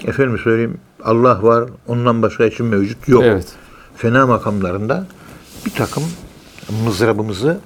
Efendim 0.05 0.37
söyleyeyim 0.43 0.77
Allah 1.03 1.43
var. 1.43 1.69
Ondan 1.87 2.21
başka 2.21 2.45
için 2.45 2.65
mevcut 2.65 3.07
yok. 3.07 3.23
Evet. 3.23 3.55
Fena 3.95 4.27
makamlarında 4.27 5.07
bir 5.65 5.71
takım 5.71 6.03
mızrabımızı 6.85 7.59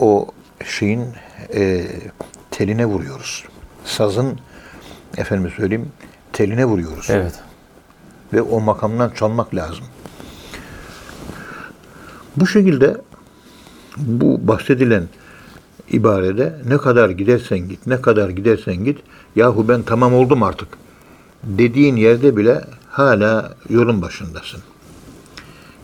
o 0.00 0.26
şeyin 0.64 1.06
e, 1.54 1.86
teline 2.50 2.86
vuruyoruz. 2.86 3.44
Sazın 3.84 4.38
efendim 5.16 5.52
söyleyeyim 5.56 5.88
teline 6.32 6.64
vuruyoruz 6.64 7.06
Evet. 7.10 7.40
ve 8.32 8.42
o 8.42 8.60
makamdan 8.60 9.10
çalmak 9.10 9.54
lazım. 9.54 9.84
Bu 12.36 12.46
şekilde 12.46 12.96
bu 13.96 14.48
bahsedilen 14.48 15.08
ibarede 15.90 16.58
ne 16.68 16.78
kadar 16.78 17.10
gidersen 17.10 17.58
git, 17.58 17.86
ne 17.86 18.00
kadar 18.00 18.30
gidersen 18.30 18.84
git, 18.84 18.98
yahu 19.36 19.68
ben 19.68 19.82
tamam 19.82 20.14
oldum 20.14 20.42
artık 20.42 20.68
dediğin 21.44 21.96
yerde 21.96 22.36
bile 22.36 22.64
hala 22.88 23.54
yolun 23.68 24.02
başındasın. 24.02 24.60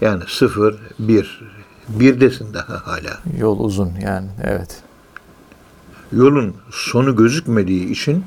Yani 0.00 0.22
sıfır, 0.28 0.76
bir, 0.98 1.40
birdesin 1.88 2.54
daha 2.54 2.86
hala. 2.86 3.18
Yol 3.38 3.60
uzun 3.60 3.92
yani. 4.02 4.28
Evet. 4.44 4.82
Yolun 6.12 6.54
sonu 6.70 7.16
gözükmediği 7.16 7.90
için 7.90 8.24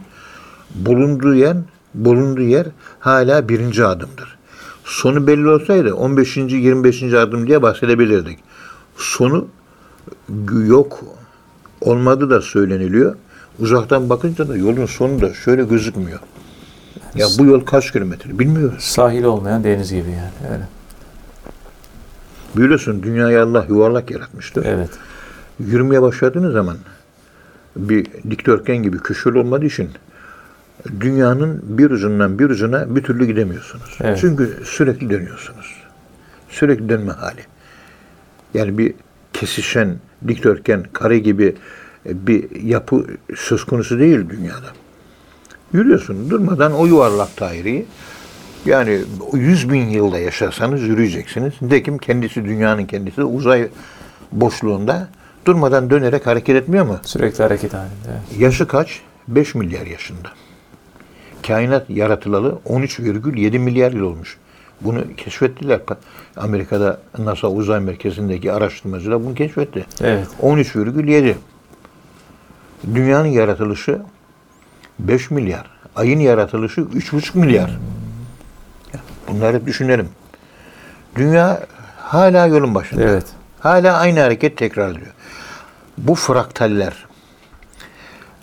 bulunduğu 0.76 1.36
yer, 1.36 1.58
bulunduğu 1.94 2.42
yer 2.42 2.68
hala 3.00 3.50
birinci 3.50 3.86
adımdır. 3.86 4.38
Sonu 4.92 5.28
belli 5.28 5.50
olsaydı 5.50 5.96
15. 5.96 6.38
25. 6.38 7.04
adım 7.04 7.48
diye 7.48 7.62
bahsedebilirdik. 7.62 8.40
Sonu 8.98 9.48
yok 10.66 11.04
olmadı 11.82 12.30
da 12.30 12.42
söyleniliyor. 12.42 13.16
Uzaktan 13.60 14.10
bakınca 14.10 14.48
da 14.48 14.58
yolun 14.58 14.86
sonu 14.86 15.22
da 15.22 15.34
şöyle 15.34 15.64
gözükmüyor. 15.64 16.20
Ya 17.16 17.28
bu 17.40 17.46
yol 17.46 17.66
kaç 17.66 17.92
kilometre 17.92 18.40
bilmiyoruz. 18.40 18.84
Sahil 18.84 19.24
olmayan 19.24 19.64
deniz 19.64 19.92
gibi 19.92 20.10
yani. 20.10 20.54
Öyle. 20.54 20.68
Biliyorsun 22.56 23.04
dünyayı 23.04 23.42
Allah 23.42 23.66
yuvarlak 23.70 24.12
yaratmıştır. 24.12 24.66
Evet. 24.66 24.90
Yürümeye 25.60 26.02
başladığınız 26.02 26.54
zaman 26.54 26.78
bir 27.76 28.06
dikdörtgen 28.06 28.78
gibi 28.78 28.98
köşeli 28.98 29.38
olmadığı 29.40 29.66
için 29.66 29.90
dünyanın 31.00 31.62
bir 31.64 31.92
ucundan 31.92 32.40
bir 32.40 32.50
ucuna 32.50 32.96
bir 32.96 33.04
türlü 33.04 33.26
gidemiyorsunuz. 33.26 33.98
Evet. 34.02 34.18
Çünkü 34.22 34.60
sürekli 34.66 35.10
dönüyorsunuz. 35.10 35.76
Sürekli 36.50 36.90
dönme 36.90 37.12
hali. 37.12 37.42
Yani 38.54 38.78
bir 38.78 38.94
kesişen 39.34 39.96
dikdörtgen, 40.28 40.84
kare 40.94 41.20
gibi 41.20 41.56
bir 42.06 42.62
yapı 42.62 43.06
söz 43.36 43.64
konusu 43.64 44.00
değil 44.00 44.30
dünyada. 44.30 44.68
Yürüyorsun 45.74 46.30
durmadan 46.30 46.74
o 46.74 46.86
yuvarlak 46.86 47.40
daireyi 47.40 47.86
yani 48.66 49.00
100 49.34 49.72
bin 49.72 49.90
yılda 49.90 50.20
yaşarsanız 50.20 50.82
yürüyeceksiniz. 50.82 51.54
Nitekim 51.62 51.98
kendisi 51.98 52.46
dünyanın 52.46 52.86
kendisi 52.86 53.24
uzay 53.24 53.70
boşluğunda 54.32 55.08
durmadan 55.46 55.90
dönerek 55.90 56.28
hareket 56.28 56.56
etmiyor 56.56 56.86
mu? 56.86 57.00
Sürekli 57.04 57.44
hareket 57.44 57.74
halinde. 57.74 58.44
Yaşı 58.44 58.68
kaç? 58.68 59.02
5 59.28 59.56
milyar 59.56 59.86
yaşında. 59.86 60.30
Kainat 61.48 61.90
yaratılalı 61.90 62.60
13,7 62.70 63.60
milyar 63.60 63.92
yıl 63.92 64.04
olmuş. 64.04 64.38
Bunu 64.82 65.16
keşfettiler. 65.18 65.80
Amerika'da 66.38 67.00
NASA 67.18 67.48
uzay 67.48 67.80
merkezindeki 67.80 68.54
araştırmacılar 68.54 69.26
bunu 69.26 69.36
keşfetti. 69.36 69.86
Evet. 70.02 70.28
13,7. 70.42 71.36
Dünyanın 72.96 73.28
yaratılışı 73.28 74.02
5 75.00 75.32
milyar. 75.32 75.66
Ayın 75.96 76.20
yaratılışı 76.20 76.82
3,5 76.82 77.38
milyar. 77.38 77.70
Ya 78.94 79.00
Bunları 79.28 79.66
düşünelim. 79.66 80.10
Dünya 81.16 81.66
hala 81.98 82.46
yolun 82.48 82.76
başında. 82.76 83.04
Evet. 83.04 83.26
Hala 83.60 83.98
aynı 83.98 84.20
hareket 84.20 84.58
tekrarlıyor. 84.58 85.14
Bu 85.98 86.16
fraktaller 86.16 87.06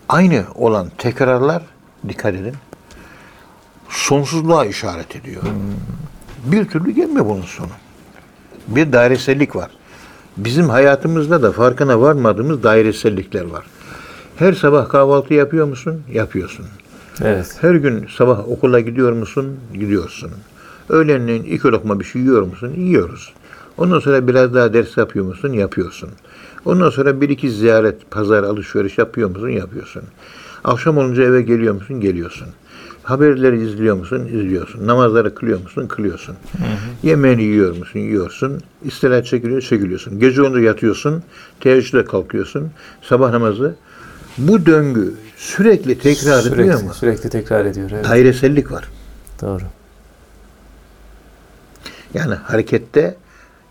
aynı 0.08 0.44
olan 0.54 0.90
tekrarlar 0.98 1.62
dikkat 2.08 2.34
edin 2.34 2.54
sonsuzluğa 3.98 4.64
işaret 4.64 5.16
ediyor. 5.16 5.42
Bir 6.44 6.64
türlü 6.64 6.90
gelmiyor 6.90 7.26
bunun 7.26 7.42
sonu. 7.42 7.70
Bir 8.68 8.92
dairesellik 8.92 9.56
var. 9.56 9.70
Bizim 10.36 10.68
hayatımızda 10.68 11.42
da 11.42 11.52
farkına 11.52 12.00
varmadığımız 12.00 12.62
dairesellikler 12.62 13.44
var. 13.44 13.66
Her 14.36 14.52
sabah 14.52 14.88
kahvaltı 14.88 15.34
yapıyor 15.34 15.66
musun? 15.66 16.02
Yapıyorsun. 16.12 16.66
Evet. 17.20 17.56
Her 17.60 17.74
gün 17.74 18.08
sabah 18.16 18.48
okula 18.48 18.80
gidiyor 18.80 19.12
musun? 19.12 19.56
Gidiyorsun. 19.74 20.30
Öğlenleyin 20.88 21.42
iki 21.42 21.68
lokma 21.68 22.00
bir 22.00 22.04
şey 22.04 22.22
yiyor 22.22 22.42
musun? 22.42 22.72
Yiyoruz. 22.76 23.32
Ondan 23.78 23.98
sonra 23.98 24.28
biraz 24.28 24.54
daha 24.54 24.72
ders 24.72 24.96
yapıyor 24.96 25.24
musun? 25.24 25.52
Yapıyorsun. 25.52 26.10
Ondan 26.64 26.90
sonra 26.90 27.20
bir 27.20 27.28
iki 27.28 27.50
ziyaret, 27.50 28.10
pazar, 28.10 28.42
alışveriş 28.42 28.98
yapıyor 28.98 29.30
musun? 29.30 29.48
Yapıyorsun. 29.48 30.02
Akşam 30.64 30.98
olunca 30.98 31.22
eve 31.22 31.42
geliyor 31.42 31.74
musun? 31.74 32.00
Geliyorsun. 32.00 32.48
Haberleri 33.08 33.62
izliyor 33.62 33.96
musun? 33.96 34.26
İzliyorsun. 34.26 34.86
Namazları 34.86 35.34
kılıyor 35.34 35.62
musun? 35.62 35.86
Kılıyorsun. 35.86 36.36
Yemeğini 37.02 37.42
yiyor 37.42 37.76
musun? 37.76 37.98
Yiyorsun. 37.98 38.60
İstirahat 38.84 39.26
çekiliyor, 39.26 39.60
çekiliyorsun. 39.60 40.20
Gece 40.20 40.42
olunca 40.42 40.60
yatıyorsun. 40.60 41.22
Teheccüde 41.60 42.04
kalkıyorsun. 42.04 42.70
Sabah 43.02 43.30
namazı. 43.30 43.74
Bu 44.38 44.66
döngü 44.66 45.14
sürekli 45.36 45.98
tekrar 45.98 46.40
sürekli, 46.40 46.62
ediyor 46.62 46.82
mu? 46.82 46.94
Sürekli 46.94 47.30
tekrar 47.30 47.64
ediyor. 47.64 47.90
Evet. 47.94 48.04
Dairesellik 48.04 48.72
var. 48.72 48.88
Doğru. 49.42 49.62
Yani 52.14 52.34
harekette 52.34 53.16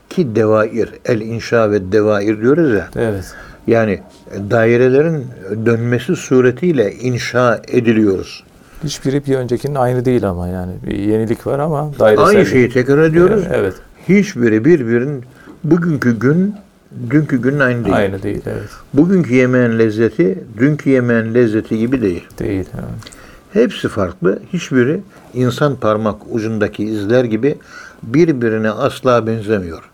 ki 0.09 0.35
devair, 0.35 0.89
el 1.05 1.21
inşa 1.21 1.71
ve 1.71 1.91
devair 1.91 2.41
diyoruz 2.41 2.73
ya. 2.73 2.89
Evet. 2.95 3.35
Yani 3.67 4.03
dairelerin 4.49 5.25
dönmesi 5.65 6.15
suretiyle 6.15 6.93
inşa 6.93 7.61
ediliyoruz. 7.67 8.43
Hiçbiri 8.83 9.25
bir 9.25 9.35
öncekinin 9.35 9.75
aynı 9.75 10.05
değil 10.05 10.29
ama 10.29 10.47
yani 10.47 10.73
bir 10.87 10.95
yenilik 10.95 11.47
var 11.47 11.59
ama 11.59 11.91
dairesel. 11.99 12.25
Aynı 12.25 12.45
şeyi 12.45 12.69
tekrar 12.69 13.03
ediyoruz. 13.03 13.43
Evet. 13.53 13.73
Hiçbiri 14.09 14.65
birbirinin 14.65 15.25
bugünkü 15.63 16.19
gün 16.19 16.55
dünkü 17.09 17.41
günün 17.41 17.59
aynı 17.59 17.85
değil. 17.85 17.95
Aynı 17.95 18.23
değil. 18.23 18.41
Evet. 18.45 18.69
Bugünkü 18.93 19.33
yemeğin 19.33 19.79
lezzeti 19.79 20.43
dünkü 20.57 20.89
yemeğin 20.89 21.33
lezzeti 21.33 21.77
gibi 21.77 22.01
değil. 22.01 22.27
Değil. 22.39 22.65
Evet. 22.73 23.13
Hepsi 23.53 23.87
farklı. 23.89 24.39
Hiçbiri 24.53 25.01
insan 25.33 25.75
parmak 25.75 26.15
ucundaki 26.31 26.83
izler 26.83 27.23
gibi 27.23 27.57
birbirine 28.03 28.71
asla 28.71 29.27
benzemiyor. 29.27 29.89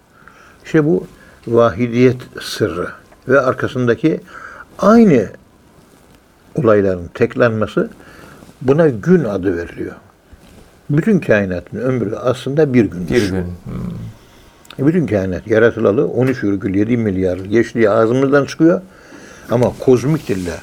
İşte 0.66 0.86
bu 0.86 1.08
vahidiyet 1.48 2.18
sırrı 2.42 2.88
ve 3.28 3.42
arkasındaki 3.42 4.22
aynı 4.80 5.28
olayların 6.56 7.08
teklenmesi 7.14 7.88
buna 8.68 8.90
gün 8.90 9.24
adı 9.24 9.58
veriliyor. 9.58 9.96
Bütün 10.90 11.20
kainatın 11.20 11.78
ömrü 11.78 12.16
aslında 12.16 12.74
bir 12.74 12.86
gündür. 12.86 13.16
Bir 13.16 13.30
gün. 13.30 13.44
Hmm. 13.44 14.88
Bütün 14.88 15.08
kainat 15.08 15.48
yaratılalı 15.48 16.02
13,7 16.02 16.98
milyar 16.98 17.38
geçtiği 17.38 17.90
ağzımızdan 17.90 18.46
çıkıyor. 18.46 18.82
Ama 19.52 19.72
kozmik 19.80 20.28
dille 20.28 20.54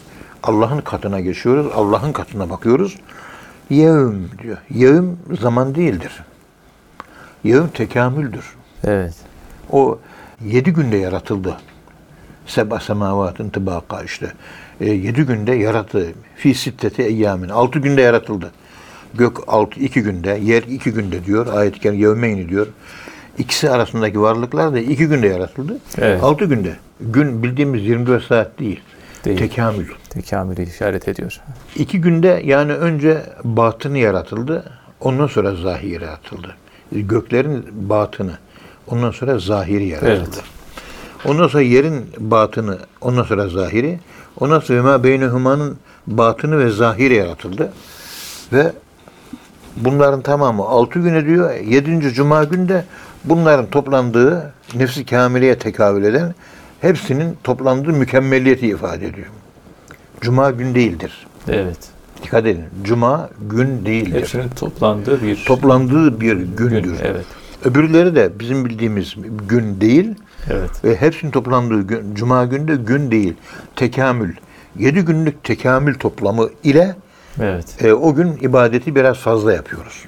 Allah'ın 0.43 0.81
katına 0.81 1.21
geçiyoruz. 1.21 1.67
Allah'ın 1.75 2.13
katına 2.13 2.51
bakıyoruz. 2.51 2.97
Yevm 3.71 4.15
diyor. 4.43 4.59
Yevm 4.71 5.07
zaman 5.41 5.75
değildir. 5.75 6.25
Yevm 7.45 7.69
tekamüldür. 7.69 8.55
Evet. 8.85 9.15
O 9.71 9.99
yedi 10.45 10.73
günde 10.73 10.97
yaratıldı. 10.97 11.57
Seba 12.47 12.81
semavatın 12.81 13.51
tıbaka 13.51 14.03
işte. 14.03 14.33
E, 14.81 14.91
yedi 14.91 15.23
günde 15.23 15.53
yarattı. 15.53 16.07
Fi 16.37 16.55
sitteti 16.55 17.03
eyyamin. 17.03 17.49
Altı 17.49 17.79
günde 17.79 18.01
yaratıldı. 18.01 18.51
Gök 19.15 19.37
altı, 19.47 19.81
iki 19.81 20.03
günde, 20.03 20.39
yer 20.43 20.63
iki 20.63 20.93
günde 20.93 21.25
diyor. 21.25 21.47
Ayet-i 21.47 21.89
yevmeyni 21.89 22.49
diyor. 22.49 22.67
İkisi 23.39 23.71
arasındaki 23.71 24.21
varlıklar 24.21 24.73
da 24.73 24.79
iki 24.79 25.07
günde 25.07 25.27
yaratıldı. 25.27 25.79
Evet. 25.99 26.23
Altı 26.23 26.45
günde. 26.45 26.77
Gün 27.01 27.43
bildiğimiz 27.43 27.83
24 27.83 28.25
saat 28.25 28.59
değil. 28.59 28.81
Değil. 29.25 29.39
Tekamül. 29.39 29.87
Tekamülü 30.11 30.63
işaret 30.63 31.09
ediyor. 31.09 31.41
İki 31.77 32.01
günde 32.01 32.43
yani 32.45 32.73
önce 32.73 33.23
batını 33.45 33.99
yaratıldı. 33.99 34.65
Ondan 35.01 35.27
sonra 35.27 35.55
zahiri 35.55 36.05
yaratıldı. 36.05 36.57
Göklerin 36.93 37.65
batını. 37.73 38.39
Ondan 38.87 39.11
sonra 39.11 39.39
zahiri 39.39 39.87
yaratıldı. 39.87 40.37
Evet. 40.37 40.45
Ondan 41.25 41.49
sonra 41.49 41.63
yerin 41.63 42.07
batını, 42.19 42.79
ondan 43.01 43.23
sonra 43.23 43.49
zahiri. 43.49 43.99
Ondan 44.41 44.61
sonra 44.61 44.83
ma 44.83 45.05
beynehumanın 45.05 45.77
batını 46.07 46.59
ve 46.59 46.71
zahiri 46.71 47.15
yaratıldı. 47.15 47.73
Ve 48.53 48.73
bunların 49.77 50.21
tamamı 50.23 50.63
altı 50.63 50.99
güne 50.99 51.27
diyor. 51.27 51.55
Yedinci 51.55 52.11
cuma 52.13 52.45
günde 52.45 52.85
bunların 53.25 53.67
toplandığı 53.67 54.53
nefsi 54.75 55.07
kamileye 55.07 55.59
tekabül 55.59 56.05
eden 56.05 56.35
hepsinin 56.81 57.37
toplandığı 57.45 57.91
mükemmeliyeti 57.93 58.67
ifade 58.67 59.07
ediyor. 59.07 59.27
Cuma 60.21 60.51
gün 60.51 60.75
değildir. 60.75 61.27
Evet. 61.49 61.79
Dikkat 62.23 62.47
edin. 62.47 62.65
Cuma 62.85 63.31
gün 63.51 63.87
değildir. 63.87 64.21
Hepsinin 64.21 64.49
toplandığı 64.49 65.23
bir 65.23 65.45
Toplandığı 65.47 66.21
bir 66.21 66.37
gündür. 66.37 66.83
gün. 66.83 66.97
Evet. 67.03 67.25
Öbürleri 67.65 68.15
de 68.15 68.33
bizim 68.41 68.65
bildiğimiz 68.65 69.15
gün 69.49 69.81
değil. 69.81 70.15
Evet. 70.51 70.85
Ve 70.85 70.97
hepsinin 70.97 71.31
toplandığı 71.31 71.83
gün, 71.83 72.15
cuma 72.15 72.45
günde 72.45 72.77
gün 72.77 73.11
değil. 73.11 73.35
Tekamül. 73.77 74.35
Yedi 74.79 75.01
günlük 75.01 75.45
tekamül 75.45 75.95
toplamı 75.95 76.49
ile 76.65 76.97
Evet. 77.41 77.85
e, 77.85 77.93
o 77.93 78.15
gün 78.15 78.37
ibadeti 78.41 78.95
biraz 78.95 79.17
fazla 79.17 79.53
yapıyoruz. 79.53 80.05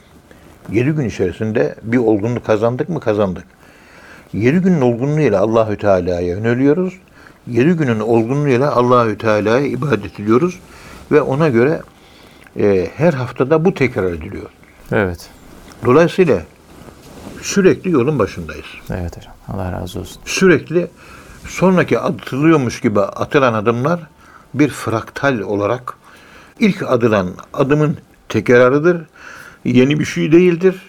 Yedi 0.72 0.90
gün 0.90 1.04
içerisinde 1.08 1.74
bir 1.82 1.98
olgunluk 1.98 2.46
kazandık 2.46 2.88
mı 2.88 3.00
kazandık. 3.00 3.44
Yedi 4.32 4.58
günün 4.58 4.80
olgunluğuyla 4.80 5.40
Allahü 5.40 5.78
Teala'ya 5.78 6.20
yöneliyoruz. 6.20 6.94
Yedi 7.46 7.72
günün 7.72 8.00
olgunluğuyla 8.00 8.72
Allahü 8.72 9.18
Teala'ya 9.18 9.66
ibadet 9.66 10.20
ediyoruz 10.20 10.58
ve 11.12 11.22
ona 11.22 11.48
göre 11.48 11.80
e, 12.60 12.88
her 12.96 13.12
haftada 13.12 13.64
bu 13.64 13.74
tekrar 13.74 14.12
ediliyor. 14.12 14.50
Evet. 14.92 15.28
Dolayısıyla 15.84 16.42
sürekli 17.42 17.90
yolun 17.90 18.18
başındayız. 18.18 18.66
Evet 18.90 19.16
hocam. 19.16 19.34
Allah 19.48 19.72
razı 19.72 20.00
olsun. 20.00 20.22
Sürekli 20.24 20.86
sonraki 21.46 21.98
atılıyormuş 21.98 22.80
gibi 22.80 23.00
atılan 23.00 23.54
adımlar 23.54 24.00
bir 24.54 24.68
fraktal 24.68 25.38
olarak 25.38 25.94
ilk 26.60 26.82
adılan 26.82 27.28
adımın 27.52 27.96
tekrarıdır. 28.28 29.06
Yeni 29.64 30.00
bir 30.00 30.04
şey 30.04 30.32
değildir. 30.32 30.82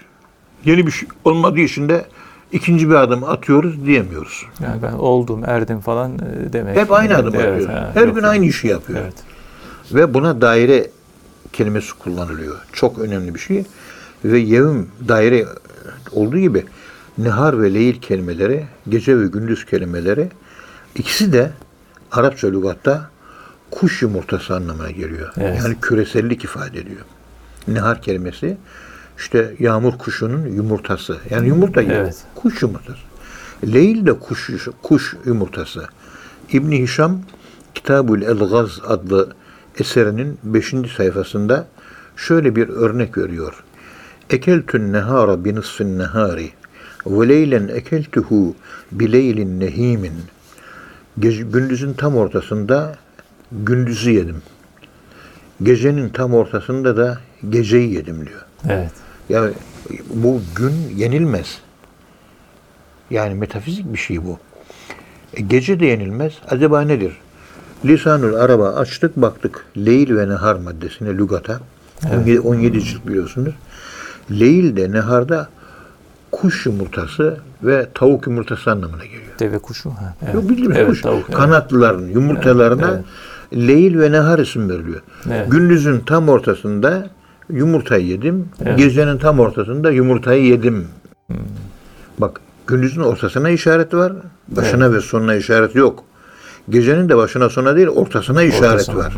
Yeni 0.65 0.87
bir 0.87 0.91
şey 0.91 1.09
olmadığı 1.25 1.59
için 1.59 1.89
de 1.89 2.05
ikinci 2.51 2.89
bir 2.89 2.95
adım 2.95 3.23
atıyoruz 3.23 3.85
diyemiyoruz. 3.85 4.45
Yani 4.63 4.81
ben 4.81 4.93
oldum, 4.93 5.41
erdim 5.45 5.79
falan 5.79 6.11
e, 6.15 6.53
demek. 6.53 6.77
Hep 6.77 6.91
aynı 6.91 7.15
adım 7.15 7.35
Evet, 7.35 7.45
atıyoruz. 7.47 7.67
ha, 7.67 7.91
Her 7.93 8.07
gün 8.07 8.23
aynı 8.23 8.45
işi 8.45 8.67
yapıyor. 8.67 8.99
Evet. 9.03 9.13
Ve 9.93 10.13
buna 10.13 10.41
daire 10.41 10.89
kelimesi 11.53 11.93
kullanılıyor. 11.93 12.55
Çok 12.73 12.99
önemli 12.99 13.35
bir 13.35 13.39
şey. 13.39 13.63
Ve 14.25 14.39
yevm 14.39 14.83
daire 15.07 15.45
olduğu 16.11 16.37
gibi 16.37 16.65
nehar 17.17 17.61
ve 17.61 17.73
leyil 17.73 18.01
kelimeleri, 18.01 18.65
gece 18.89 19.19
ve 19.19 19.27
gündüz 19.27 19.65
kelimeleri 19.65 20.29
ikisi 20.95 21.33
de 21.33 21.51
Arapça 22.11 22.47
lügatta 22.47 23.09
kuş 23.71 24.01
yumurtası 24.01 24.55
anlamına 24.55 24.91
geliyor. 24.91 25.33
Evet. 25.37 25.59
Yani 25.63 25.75
küresellik 25.81 26.43
ifade 26.43 26.79
ediyor. 26.79 27.01
Nehar 27.67 28.01
kelimesi 28.01 28.57
işte 29.17 29.55
yağmur 29.59 29.97
kuşunun 29.97 30.47
yumurtası. 30.47 31.17
Yani 31.29 31.47
yumurta 31.47 31.81
gibi. 31.81 31.93
Evet. 31.93 32.23
Kuş 32.35 32.61
yumurtası. 32.61 32.99
Leyl 33.73 34.05
de 34.05 34.19
kuş, 34.19 34.49
kuş 34.81 35.15
yumurtası. 35.25 35.87
İbni 36.51 36.81
Hişam 36.81 37.21
Kitabul 37.75 38.21
Elgaz 38.21 38.79
adlı 38.87 39.29
eserinin 39.79 40.37
5. 40.43 40.73
sayfasında 40.97 41.67
şöyle 42.15 42.55
bir 42.55 42.69
örnek 42.69 43.17
veriyor. 43.17 43.63
Ekeltün 44.29 44.93
nehara 44.93 45.45
bi 45.45 45.55
nisfin 45.55 45.99
nehari 45.99 46.49
ve 47.05 47.29
leylen 47.29 47.67
ekeltuhu 47.67 48.55
bi 48.91 49.11
leylin 49.11 49.59
nehimin. 49.59 50.13
Gece, 51.19 51.43
gündüzün 51.43 51.93
tam 51.93 52.15
ortasında 52.15 52.95
gündüzü 53.51 54.11
yedim. 54.11 54.41
Gecenin 55.63 56.09
tam 56.09 56.33
ortasında 56.33 56.97
da 56.97 57.17
geceyi 57.49 57.93
yedim 57.93 58.25
diyor. 58.25 58.45
Evet. 58.69 58.91
Yani 59.29 59.53
bu 60.13 60.41
gün 60.55 60.73
yenilmez. 60.95 61.61
Yani 63.09 63.35
metafizik 63.35 63.93
bir 63.93 63.97
şey 63.97 64.25
bu. 64.25 64.39
E, 65.33 65.41
gece 65.41 65.79
de 65.79 65.85
yenilmez. 65.85 66.33
Acaba 66.49 66.81
nedir? 66.81 67.17
Lisanül 67.85 68.35
Araba 68.35 68.69
açtık 68.69 69.17
baktık. 69.17 69.65
Leyl 69.77 70.15
ve 70.15 70.29
nehar 70.29 70.55
maddesine 70.55 71.09
lügata. 71.09 71.59
17, 72.13 72.39
17 72.39 72.83
cilt 72.83 73.07
biliyorsunuz. 73.07 73.53
Leyil 74.31 74.75
de 74.75 74.91
neharda 74.91 75.49
kuş 76.31 76.65
yumurtası 76.65 77.37
ve 77.63 77.87
tavuk 77.93 78.27
yumurtası 78.27 78.71
anlamına 78.71 79.05
geliyor. 79.05 79.21
Deve 79.39 79.59
kuşu. 79.59 79.89
Ha, 79.89 80.15
evet. 80.23 80.35
Yok 80.35 80.49
bildiğimiz 80.49 80.77
evet, 80.77 80.89
kuş. 80.89 81.01
Tavuk, 81.01 81.23
evet. 81.27 81.37
Kanatlıların 81.37 82.05
yumurtalarına 82.07 83.01
Evet, 83.53 83.67
leyil 83.67 83.99
ve 83.99 84.11
nehar 84.11 84.39
isim 84.39 84.69
veriliyor. 84.69 85.01
Evet. 85.31 85.51
Gündüzün 85.51 85.99
tam 85.99 86.29
ortasında 86.29 87.09
yumurtayı 87.49 88.05
yedim. 88.05 88.49
Evet. 88.65 88.77
Gecenin 88.77 89.17
tam 89.17 89.39
ortasında 89.39 89.91
yumurtayı 89.91 90.45
yedim. 90.45 90.87
Hmm. 91.27 91.37
Bak 92.17 92.41
gündüzün 92.67 93.01
ortasına 93.01 93.49
işaret 93.49 93.93
var. 93.93 94.13
Başına 94.47 94.93
ve 94.93 95.01
sonuna 95.01 95.35
işaret 95.35 95.75
yok. 95.75 96.03
Gecenin 96.69 97.09
de 97.09 97.17
başına 97.17 97.49
sona 97.49 97.75
değil 97.75 97.87
ortasına 97.87 98.43
işaret 98.43 98.73
Ortasına, 98.73 98.97
var. 98.97 99.13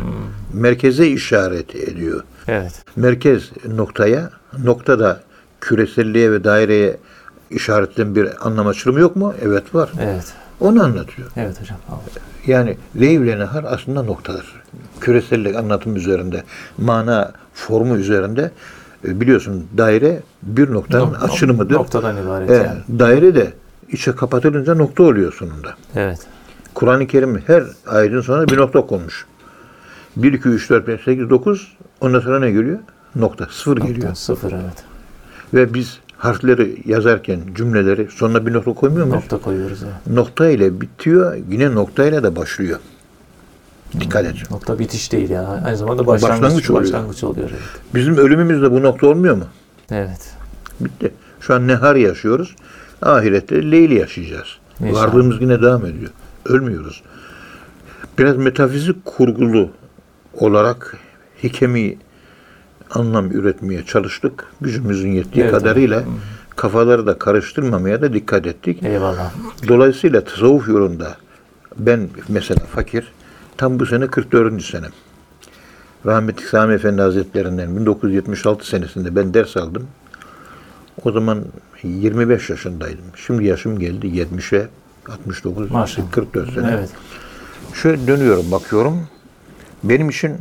Merkeze 0.52 1.06
işaret 1.06 1.76
ediyor. 1.76 2.22
Evet. 2.48 2.84
Merkez 2.96 3.50
noktaya, 3.68 4.30
nokta 4.64 4.98
da 4.98 5.20
küreselliğe 5.60 6.32
ve 6.32 6.44
daireye 6.44 6.96
işaretten 7.50 8.14
bir 8.14 8.46
anlam 8.46 8.66
açılımı 8.66 9.00
yok 9.00 9.16
mu? 9.16 9.34
Evet 9.42 9.74
var. 9.74 9.90
Evet. 10.00 10.34
Onu 10.60 10.84
anlatıyor. 10.84 11.28
Evet 11.36 11.60
hocam. 11.60 11.78
Yani 12.46 12.76
leyl 13.00 13.20
ile 13.20 13.38
nehar 13.38 13.64
aslında 13.64 14.02
noktadır. 14.02 14.62
Küresellik 15.00 15.56
anlatım 15.56 15.96
üzerinde, 15.96 16.44
mana 16.78 17.32
formu 17.54 17.96
üzerinde 17.96 18.50
e, 19.04 19.20
biliyorsun 19.20 19.66
daire 19.76 20.20
bir 20.42 20.72
noktanın 20.72 21.06
Nok- 21.06 21.24
açılımıdır. 21.24 21.74
Noktadan 21.74 22.16
ibaret 22.24 22.50
Evet, 22.50 22.66
yani. 22.66 22.98
Daire 22.98 23.34
de 23.34 23.52
içe 23.92 24.12
kapatılınca 24.12 24.74
nokta 24.74 25.02
oluyor 25.02 25.32
sonunda. 25.32 25.74
Evet. 25.94 26.18
Kur'an-ı 26.74 27.06
Kerim 27.06 27.42
her 27.46 27.64
ayetin 27.86 28.20
sonuna 28.20 28.48
bir 28.48 28.56
nokta 28.56 28.80
konmuş. 28.86 29.26
1, 30.16 30.32
2, 30.32 30.48
3, 30.48 30.70
4, 30.70 30.86
5, 30.88 31.00
8, 31.04 31.30
9 31.30 31.76
ondan 32.00 32.20
sonra 32.20 32.40
ne 32.40 32.50
geliyor? 32.50 32.78
Nokta. 33.16 33.46
Sıfır 33.50 33.76
geliyor. 33.76 33.96
Nokta, 33.98 34.14
sıfır 34.14 34.52
evet. 34.52 34.84
Ve 35.54 35.74
biz 35.74 35.98
harfleri 36.16 36.76
yazarken 36.86 37.40
cümleleri 37.54 38.08
sonuna 38.10 38.46
bir 38.46 38.52
nokta 38.52 38.72
koymuyor 38.74 39.06
muyuz? 39.06 39.22
Nokta 39.22 39.38
koyuyoruz. 39.38 39.82
Evet. 39.82 40.16
Nokta 40.16 40.48
ile 40.48 40.80
bitiyor, 40.80 41.36
yine 41.50 41.74
nokta 41.74 42.04
ile 42.06 42.22
de 42.22 42.36
başlıyor. 42.36 42.78
Dikkat 44.00 44.24
et. 44.24 44.50
Nokta 44.50 44.78
bitiş 44.78 45.12
değil 45.12 45.30
ya. 45.30 45.62
Aynı 45.64 45.76
zamanda 45.76 46.06
başlangıç, 46.06 46.42
Başlangıç 46.42 46.70
oluyor. 46.70 46.84
başlangıç 46.84 47.24
oluyor. 47.24 47.48
Evet. 47.50 47.62
Bizim 47.94 48.16
ölümümüzde 48.16 48.70
bu 48.70 48.82
nokta 48.82 49.06
olmuyor 49.06 49.36
mu? 49.36 49.44
evet. 49.90 50.30
Bitti. 50.80 51.12
Şu 51.40 51.54
an 51.54 51.68
nehar 51.68 51.96
yaşıyoruz. 51.96 52.56
Ahirette 53.02 53.70
leyli 53.70 53.94
yaşayacağız. 53.94 54.46
İnşallah. 54.80 55.06
Varlığımız 55.06 55.40
yine 55.40 55.62
devam 55.62 55.86
ediyor. 55.86 56.10
Ölmüyoruz. 56.46 57.02
Biraz 58.18 58.36
metafizik 58.36 59.04
kurgulu 59.04 59.70
olarak 60.38 60.96
hikemi 61.42 61.96
anlam 62.90 63.30
üretmeye 63.30 63.84
çalıştık. 63.84 64.44
Gücümüzün 64.60 65.12
yettiği 65.12 65.44
Evet, 65.44 65.54
kadarıyla 65.54 66.04
kafaları 66.56 67.06
da 67.06 67.18
karıştırmamaya 67.18 68.02
da 68.02 68.12
dikkat 68.12 68.46
ettik. 68.46 68.82
Eyvallah. 68.82 69.32
Dolayısıyla 69.68 70.24
tasavvuf 70.24 70.68
yolunda 70.68 71.16
ben 71.76 72.08
mesela 72.28 72.60
fakir 72.60 73.12
tam 73.56 73.80
bu 73.80 73.86
sene 73.86 74.06
44. 74.06 74.62
senem. 74.62 74.90
Rahmetli 76.06 76.46
Sami 76.46 76.74
Efendi 76.74 77.02
Hazretlerinden 77.02 77.76
1976 77.76 78.66
senesinde 78.68 79.16
ben 79.16 79.34
ders 79.34 79.56
aldım. 79.56 79.86
O 81.04 81.12
zaman 81.12 81.44
25 81.82 82.50
yaşındaydım. 82.50 83.04
Şimdi 83.16 83.44
yaşım 83.44 83.78
geldi 83.78 84.06
70'e 84.06 84.68
69, 85.08 85.70
Maşallah. 85.70 86.10
44 86.10 86.54
sene. 86.54 86.70
Evet. 86.78 86.90
Şöyle 87.74 88.06
dönüyorum 88.06 88.50
bakıyorum. 88.52 89.08
Benim 89.84 90.10
için 90.10 90.36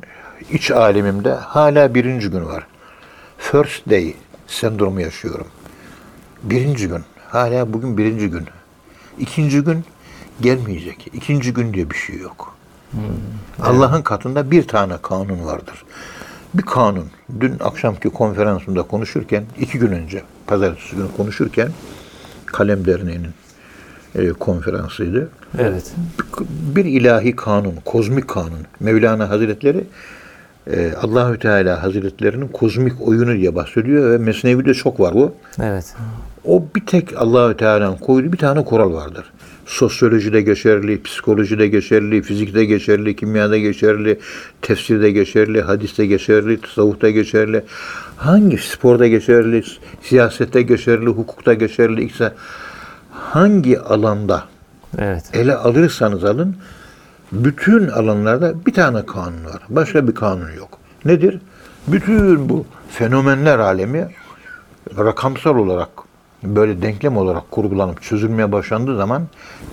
iç 0.51 0.71
alemimde 0.71 1.33
hala 1.33 1.95
birinci 1.95 2.29
gün 2.29 2.45
var. 2.45 2.67
First 3.37 3.89
day 3.89 4.13
sendromu 4.47 5.01
yaşıyorum. 5.01 5.47
Birinci 6.43 6.87
gün. 6.87 7.03
Hala 7.29 7.73
bugün 7.73 7.97
birinci 7.97 8.29
gün. 8.29 8.47
İkinci 9.19 9.61
gün 9.61 9.85
gelmeyecek. 10.41 11.07
İkinci 11.13 11.53
gün 11.53 11.73
diye 11.73 11.89
bir 11.89 11.95
şey 11.95 12.17
yok. 12.17 12.55
Allah'ın 13.61 14.01
katında 14.01 14.51
bir 14.51 14.67
tane 14.67 14.93
kanun 15.01 15.45
vardır. 15.45 15.85
Bir 16.53 16.63
kanun. 16.63 17.11
Dün 17.39 17.59
akşamki 17.59 18.09
konferansımda 18.09 18.83
konuşurken, 18.83 19.45
iki 19.59 19.79
gün 19.79 19.91
önce, 19.91 20.23
pazartesi 20.47 20.95
günü 20.95 21.07
konuşurken, 21.17 21.69
Kalem 22.45 22.85
Derneği'nin 22.85 23.33
e, 24.15 24.30
konferansıydı 24.30 25.30
Evet. 25.60 25.93
bir 26.75 26.86
ilahi 26.86 27.36
kanun, 27.36 27.75
kozmik 27.86 28.28
kanun. 28.28 28.65
Mevlana 28.80 29.30
Hazretleri 29.30 29.84
e, 30.71 30.93
Allahü 31.01 31.39
Teala 31.39 31.84
Hazretlerinin 31.84 32.47
kozmik 32.47 33.08
oyunu 33.08 33.36
diye 33.36 33.56
bahsediyor 33.56 34.12
ve 34.12 34.17
Mesnevi'de 34.17 34.73
çok 34.73 34.99
var 34.99 35.13
bu. 35.13 35.36
Evet. 35.63 35.95
O 36.45 36.63
bir 36.75 36.86
tek 36.86 37.17
Allahü 37.17 37.58
Teala'nın 37.58 37.97
koyduğu 37.97 38.34
bir 38.34 38.38
tane 38.38 38.65
kural 38.65 38.93
vardır. 38.93 39.25
Sosyolojide 39.65 40.41
geçerli, 40.41 41.04
psikolojide 41.04 41.67
geçerli, 41.67 42.21
fizikte 42.21 42.65
geçerli, 42.65 43.15
kimyada 43.15 43.58
geçerli, 43.58 44.19
tefsirde 44.62 45.12
geçerli, 45.12 45.62
hadiste 45.62 46.06
geçerli, 46.06 46.62
tasavvufta 46.62 47.10
geçerli. 47.10 47.63
Hangi 48.17 48.58
sporda 48.58 49.08
geçerli, 49.08 49.63
siyasette 50.01 50.62
geçerli, 50.62 51.06
hukukta 51.06 51.54
geçerli, 51.54 52.04
ikisi 52.04 52.32
hangi 53.15 53.80
alanda 53.80 54.43
Evet. 54.97 55.23
ele 55.34 55.56
alırsanız 55.56 56.23
alın, 56.23 56.56
bütün 57.32 57.88
alanlarda 57.88 58.65
bir 58.65 58.73
tane 58.73 59.06
kanun 59.06 59.45
var. 59.45 59.62
Başka 59.69 60.08
bir 60.08 60.15
kanun 60.15 60.51
yok. 60.58 60.78
Nedir? 61.06 61.39
Bütün 61.88 62.49
bu 62.49 62.65
fenomenler 62.89 63.60
alemi 63.60 64.08
rakamsal 64.97 65.56
olarak 65.58 65.89
böyle 66.43 66.82
denklem 66.82 67.17
olarak 67.17 67.51
kurgulanıp 67.51 68.01
çözülmeye 68.01 68.51
başlandığı 68.51 68.97
zaman 68.97 69.23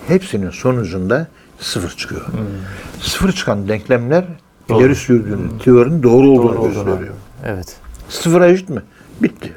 hepsinin 0.08 0.50
sonucunda 0.50 1.26
sıfır 1.60 1.90
çıkıyor. 1.96 2.22
Sıfır 3.00 3.32
çıkan 3.32 3.68
denklemler 3.68 4.24
Doğru. 4.68 4.80
ileri 4.80 4.94
sürdüğünün 4.94 5.58
teorinin 5.64 6.02
doğru 6.02 6.28
olduğunu 6.30 6.48
Doğru 6.52 6.58
olduğunu. 6.58 6.74
gösteriyor. 6.84 7.14
Evet. 7.46 7.76
Sıfıra 8.08 8.46
eşit 8.48 8.68
mi? 8.68 8.82
Bitti. 9.22 9.52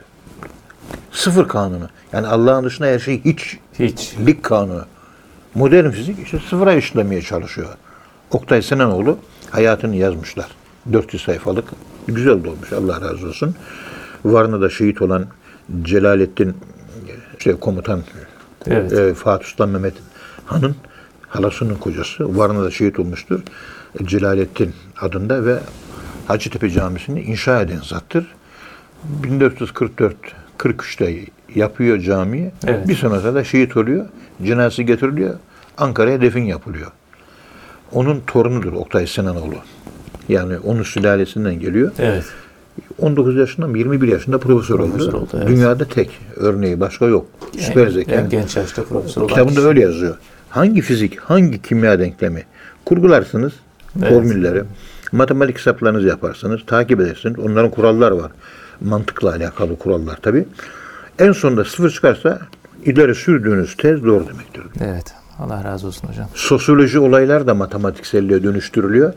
Sıfır 1.16 1.48
kanunu. 1.48 1.90
Yani 2.14 2.28
Allah'ın 2.28 2.64
dışında 2.64 2.88
her 2.88 3.00
şey 3.00 3.24
hiç 3.24 3.58
Hiç. 3.80 4.16
lik 4.28 4.44
kanunu. 4.44 4.86
Modern 5.56 5.90
fizik 5.90 6.20
işte 6.24 6.40
sıfıra 6.50 6.74
eşitlemeye 6.74 7.22
çalışıyor. 7.22 7.68
Oktay 8.32 8.62
Sinanoğlu 8.62 9.18
hayatını 9.52 9.96
yazmışlar. 9.96 10.48
400 10.94 11.24
sayfalık. 11.24 11.66
Güzel 12.08 12.44
de 12.44 12.50
olmuş 12.50 12.74
Allah 12.74 13.02
razı 13.02 13.28
olsun. 13.28 13.56
Varna'da 14.26 14.70
şehit 14.70 15.02
olan 15.02 15.26
Celalettin 15.82 16.58
şey, 17.40 17.54
komutan 17.60 18.04
Evet. 18.68 18.94
e, 18.94 19.14
Fatih 19.14 19.46
Sultan 19.46 19.70
Mehmet 19.70 19.94
Han'ın 20.46 20.76
halasının 21.28 21.76
kocası 21.76 22.38
Varna'da 22.38 22.72
şehit 22.72 23.00
olmuştur. 23.00 23.40
Celalettin 24.04 24.74
adında 25.02 25.46
ve 25.46 25.60
Hacettepe 26.28 26.70
Camisi'ni 26.70 27.22
inşa 27.22 27.62
eden 27.62 27.80
zattır. 27.84 28.36
1444 29.04 30.16
43'te 30.58 31.20
yapıyor 31.56 32.00
camiyi. 32.00 32.52
Evet. 32.68 32.88
Bir 32.88 32.96
sonrasında 32.96 33.36
da 33.36 33.44
şehit 33.44 33.78
oluyor. 33.78 34.06
Cenazesi 34.44 34.86
getiriliyor. 34.86 35.36
Ankara'ya 35.78 36.22
defin 36.22 36.44
yapılıyor. 36.44 36.92
Onun 37.92 38.22
torunudur 38.28 38.74
Oktay 38.74 39.08
Sinanoğlu. 39.08 39.56
Yani 40.30 40.58
onun 40.58 40.84
sülalesinden 40.84 41.60
geliyor. 41.60 41.92
Evet. 42.00 42.24
19 43.00 43.36
yaşında 43.36 43.68
mı 43.68 43.78
21 43.78 44.08
yaşında 44.08 44.38
profesör, 44.40 44.78
Profesör 44.78 45.08
oldu. 45.08 45.18
oldu, 45.18 45.28
evet. 45.38 45.48
Dünyada 45.48 45.86
tek 45.86 46.10
örneği 46.36 46.80
başka 46.80 47.06
yok. 47.06 47.26
Süper 47.60 47.86
En- 47.88 47.92
zeka. 47.92 48.12
En 48.16 48.30
genç 48.30 48.56
yaşta 48.58 48.84
profesör 48.84 49.22
olan 49.22 49.30
Kitabında 49.30 49.62
öyle 49.62 49.82
yazıyor. 49.82 50.18
Hangi 50.50 50.82
fizik, 50.82 51.20
hangi 51.20 51.62
kimya 51.62 52.00
denklemi 52.00 52.44
kurgularsınız 52.86 53.54
Evet. 54.00 54.10
formülleri, 54.10 54.64
matematik 55.12 55.58
hesaplarınızı 55.58 56.08
yaparsınız, 56.08 56.62
takip 56.68 57.00
edersiniz. 57.02 57.40
Onların 57.40 57.72
kuralları 57.72 58.18
var. 58.18 58.32
Mantıkla 58.82 59.30
alakalı 59.30 59.80
kurallar 59.80 60.16
tabi. 60.16 60.46
En 61.20 61.32
sonunda 61.32 61.66
sıfır 61.66 61.90
çıkarsa 61.90 62.40
ileri 62.86 63.16
sürdüğünüz 63.16 63.78
tez 63.78 64.04
doğru 64.04 64.28
demektir. 64.28 64.64
Evet. 64.82 65.14
Allah 65.40 65.64
razı 65.64 65.88
olsun 65.88 66.08
hocam. 66.08 66.28
Sosyoloji 66.34 67.00
olaylar 67.00 67.48
da 67.48 67.54
matematikselliğe 67.54 68.44
dönüştürülüyor. 68.44 69.14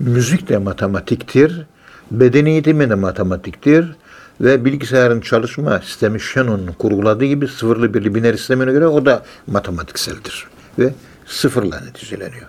Müzik 0.00 0.48
de 0.48 0.58
matematiktir. 0.58 1.66
Beden 2.10 2.46
eğitimi 2.46 2.90
de 2.90 2.94
matematiktir. 2.94 3.96
Ve 4.40 4.64
bilgisayarın 4.64 5.20
çalışma 5.20 5.78
sistemi 5.78 6.20
Shannon'un 6.20 6.72
kurguladığı 6.78 7.24
gibi 7.24 7.48
sıfırlı 7.48 7.94
birli 7.94 8.14
biner 8.14 8.34
sistemine 8.34 8.72
göre 8.72 8.86
o 8.86 9.06
da 9.06 9.22
matematikseldir. 9.46 10.46
Ve 10.78 10.92
sıfırla 11.26 11.80
neticeleniyor. 11.80 12.46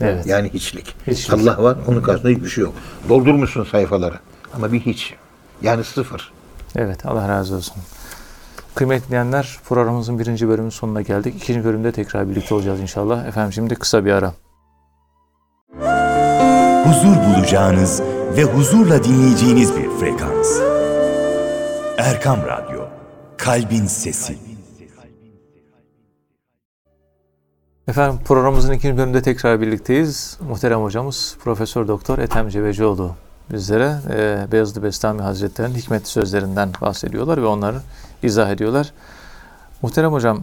Evet. 0.00 0.26
Yani 0.26 0.50
hiçlik. 0.54 0.94
Hiçlik. 1.06 1.34
Allah 1.34 1.62
var, 1.62 1.76
onun 1.86 2.02
karşısında 2.02 2.32
hiçbir 2.32 2.48
şey 2.48 2.64
yok. 2.64 2.74
Doldurmuşsun 3.08 3.64
sayfaları. 3.64 4.14
Ama 4.54 4.72
bir 4.72 4.80
hiç. 4.80 5.14
Yani 5.62 5.84
sıfır. 5.84 6.32
Evet. 6.76 7.06
Allah 7.06 7.28
razı 7.28 7.56
olsun. 7.56 7.76
Kıymetli 8.74 9.08
dinleyenler 9.08 9.58
programımızın 9.68 10.18
birinci 10.18 10.48
bölümünün 10.48 10.70
sonuna 10.70 11.02
geldik. 11.02 11.34
İkinci 11.36 11.64
bölümde 11.64 11.92
tekrar 11.92 12.30
birlikte 12.30 12.54
olacağız 12.54 12.80
inşallah. 12.80 13.26
Efendim 13.26 13.52
şimdi 13.52 13.74
kısa 13.74 14.04
bir 14.04 14.12
ara. 14.12 14.32
huzur 16.84 17.16
bulacağınız 17.16 18.02
ve 18.36 18.44
huzurla 18.44 19.04
dinleyeceğiniz 19.04 19.76
bir 19.76 19.90
frekans. 19.90 20.60
Erkam 21.98 22.38
Radyo, 22.46 22.84
Kalbin 23.36 23.86
Sesi. 23.86 24.38
Efendim 27.88 28.20
programımızın 28.24 28.72
ikinci 28.72 28.96
bölümünde 28.96 29.22
tekrar 29.22 29.60
birlikteyiz. 29.60 30.38
Muhterem 30.48 30.82
hocamız 30.82 31.36
Profesör 31.44 31.88
Doktor 31.88 32.18
Ethem 32.18 32.48
Cebecioğlu 32.48 33.14
bizlere 33.52 33.96
e, 34.10 34.52
Beyazıt 34.52 34.82
Bestami 34.82 35.22
Hazretleri'nin 35.22 35.74
hikmetli 35.74 36.08
sözlerinden 36.08 36.70
bahsediyorlar 36.80 37.42
ve 37.42 37.46
onları 37.46 37.80
izah 38.22 38.50
ediyorlar. 38.50 38.92
Muhterem 39.82 40.12
hocam 40.12 40.42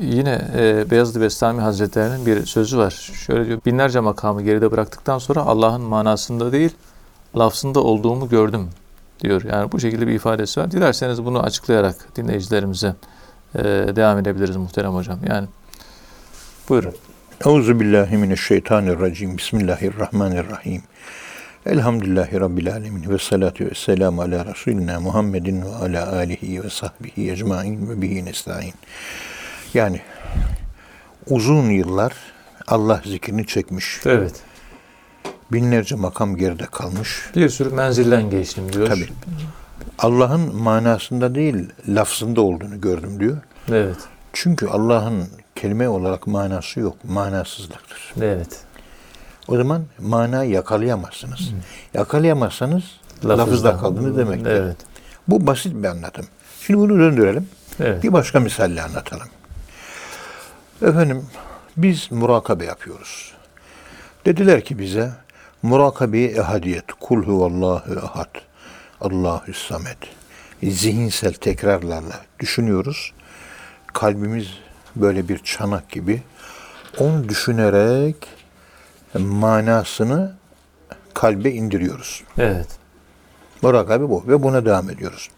yine 0.00 0.40
e, 0.56 0.90
Beyazıt 0.90 1.20
Bestami 1.20 1.60
Hazretleri'nin 1.60 2.26
bir 2.26 2.46
sözü 2.46 2.78
var. 2.78 2.90
Şöyle 3.26 3.46
diyor, 3.46 3.60
binlerce 3.66 4.00
makamı 4.00 4.42
geride 4.42 4.70
bıraktıktan 4.70 5.18
sonra 5.18 5.40
Allah'ın 5.40 5.80
manasında 5.80 6.52
değil, 6.52 6.70
lafzında 7.36 7.80
olduğumu 7.80 8.28
gördüm 8.28 8.68
diyor. 9.20 9.42
Yani 9.42 9.72
bu 9.72 9.80
şekilde 9.80 10.06
bir 10.06 10.12
ifadesi 10.12 10.60
var. 10.60 10.70
Dilerseniz 10.70 11.24
bunu 11.24 11.42
açıklayarak 11.42 12.16
dinleyicilerimize 12.16 12.94
e, 13.54 13.62
devam 13.96 14.18
edebiliriz 14.18 14.56
muhterem 14.56 14.94
hocam. 14.94 15.18
Yani 15.28 15.48
buyurun. 16.68 16.94
Euzu 17.46 17.80
billahi 17.80 18.16
mineşşeytanirracim. 18.16 19.38
Bismillahirrahmanirrahim. 19.38 20.82
Elhamdülillahi 21.66 22.40
Rabbil 22.40 22.72
alemin 22.72 23.10
ve 23.10 23.18
salatu 23.18 23.64
ve 23.64 23.74
selamu 23.74 24.22
ala 24.22 24.46
Resulina 24.46 25.00
Muhammedin 25.00 25.62
ve 25.62 25.68
ala 25.68 26.12
alihi 26.12 26.64
ve 26.64 26.70
sahbihi 26.70 27.32
ecmain 27.32 27.88
ve 27.88 28.02
bihi 28.02 28.24
nesta'in. 28.24 28.74
Yani 29.74 30.00
uzun 31.30 31.70
yıllar 31.70 32.12
Allah 32.66 33.02
zikrini 33.06 33.46
çekmiş. 33.46 34.00
Evet. 34.06 34.34
Binlerce 35.52 35.94
makam 35.94 36.36
geride 36.36 36.66
kalmış. 36.66 37.30
Bir 37.36 37.48
sürü 37.48 37.70
menzilden 37.74 38.30
geçtim 38.30 38.72
diyor. 38.72 38.86
Tabii. 38.86 39.08
Allah'ın 39.98 40.56
manasında 40.56 41.34
değil, 41.34 41.68
lafzında 41.88 42.40
olduğunu 42.40 42.80
gördüm 42.80 43.20
diyor. 43.20 43.36
Evet. 43.68 43.98
Çünkü 44.32 44.66
Allah'ın 44.66 45.28
kelime 45.54 45.88
olarak 45.88 46.26
manası 46.26 46.80
yok, 46.80 46.96
manasızlıktır. 47.04 48.14
Evet. 48.22 48.60
O 49.52 49.56
zaman 49.56 49.82
manayı 50.00 50.50
yakalayamazsınız. 50.50 51.50
Yakalayamazsanız 51.94 52.82
Lafızda. 53.24 53.38
lafızda 53.38 53.76
kaldınız 53.76 54.16
demektir. 54.16 54.50
Evet. 54.50 54.76
Bu 55.28 55.46
basit 55.46 55.74
bir 55.74 55.88
anlatım. 55.88 56.26
Şimdi 56.60 56.80
bunu 56.80 56.98
döndürelim. 56.98 57.48
Evet. 57.80 58.02
Bir 58.02 58.12
başka 58.12 58.40
misalle 58.40 58.82
anlatalım. 58.82 59.28
Efendim 60.82 61.26
biz 61.76 62.12
murakabe 62.12 62.64
yapıyoruz. 62.64 63.32
Dediler 64.24 64.64
ki 64.64 64.78
bize 64.78 65.12
murakabe 65.62 66.24
ehadiyet. 66.24 66.84
Kul 67.00 67.22
huvallahu 67.22 67.94
ehad. 67.94 68.34
Allahü 69.00 69.54
samet. 69.54 69.98
Zihinsel 70.62 71.32
tekrarlarla 71.32 72.20
düşünüyoruz. 72.40 73.12
Kalbimiz 73.92 74.46
böyle 74.96 75.28
bir 75.28 75.38
çanak 75.38 75.90
gibi. 75.90 76.22
Onu 76.98 77.28
düşünerek 77.28 78.16
manasını 79.18 80.34
kalbe 81.14 81.50
indiriyoruz. 81.50 82.22
Evet. 82.38 82.66
Murakabe 83.62 84.08
bu 84.08 84.24
ve 84.26 84.42
buna 84.42 84.64
devam 84.64 84.90
ediyoruz. 84.90 85.30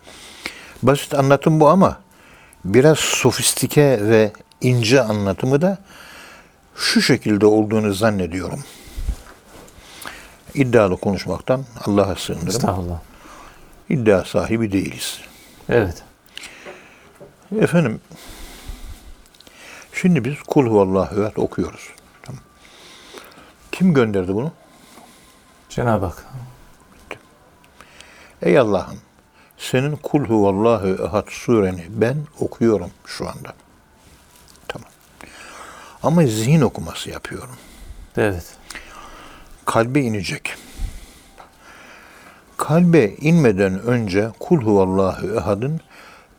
Basit 0.82 1.14
anlatım 1.14 1.60
bu 1.60 1.68
ama 1.68 1.98
biraz 2.64 2.98
sofistike 2.98 3.98
ve 4.02 4.32
ince 4.60 5.02
anlatımı 5.02 5.62
da 5.62 5.78
şu 6.76 7.02
şekilde 7.02 7.46
olduğunu 7.46 7.94
zannediyorum. 7.94 8.64
İddialı 10.54 10.96
konuşmaktan 10.96 11.64
Allah'a 11.84 12.14
sığınırım. 12.14 12.48
Estağfurullah. 12.48 13.00
İddia 13.88 14.24
sahibi 14.24 14.72
değiliz. 14.72 15.20
Evet. 15.68 16.02
Efendim, 17.60 18.00
şimdi 19.92 20.24
biz 20.24 20.34
kul 20.46 20.66
huvallahu 20.66 21.32
okuyoruz. 21.37 21.88
Kim 23.74 23.94
gönderdi 23.94 24.34
bunu? 24.34 24.52
Cenab-ı 25.68 26.06
Hak. 26.06 26.26
Ey 28.42 28.58
Allah'ım, 28.58 28.98
senin 29.58 29.96
kul 29.96 30.24
huvallahu 30.24 30.88
ehad 30.88 31.26
sureni 31.30 31.84
ben 31.88 32.16
okuyorum 32.40 32.90
şu 33.06 33.28
anda. 33.28 33.54
Tamam. 34.68 34.88
Ama 36.02 36.22
zihin 36.22 36.60
okuması 36.60 37.10
yapıyorum. 37.10 37.56
Evet. 38.16 38.56
Kalbe 39.64 40.00
inecek. 40.00 40.54
Kalbe 42.56 43.08
inmeden 43.08 43.82
önce 43.82 44.30
kul 44.40 44.62
huvallahu 44.62 45.37
ehadın 45.37 45.80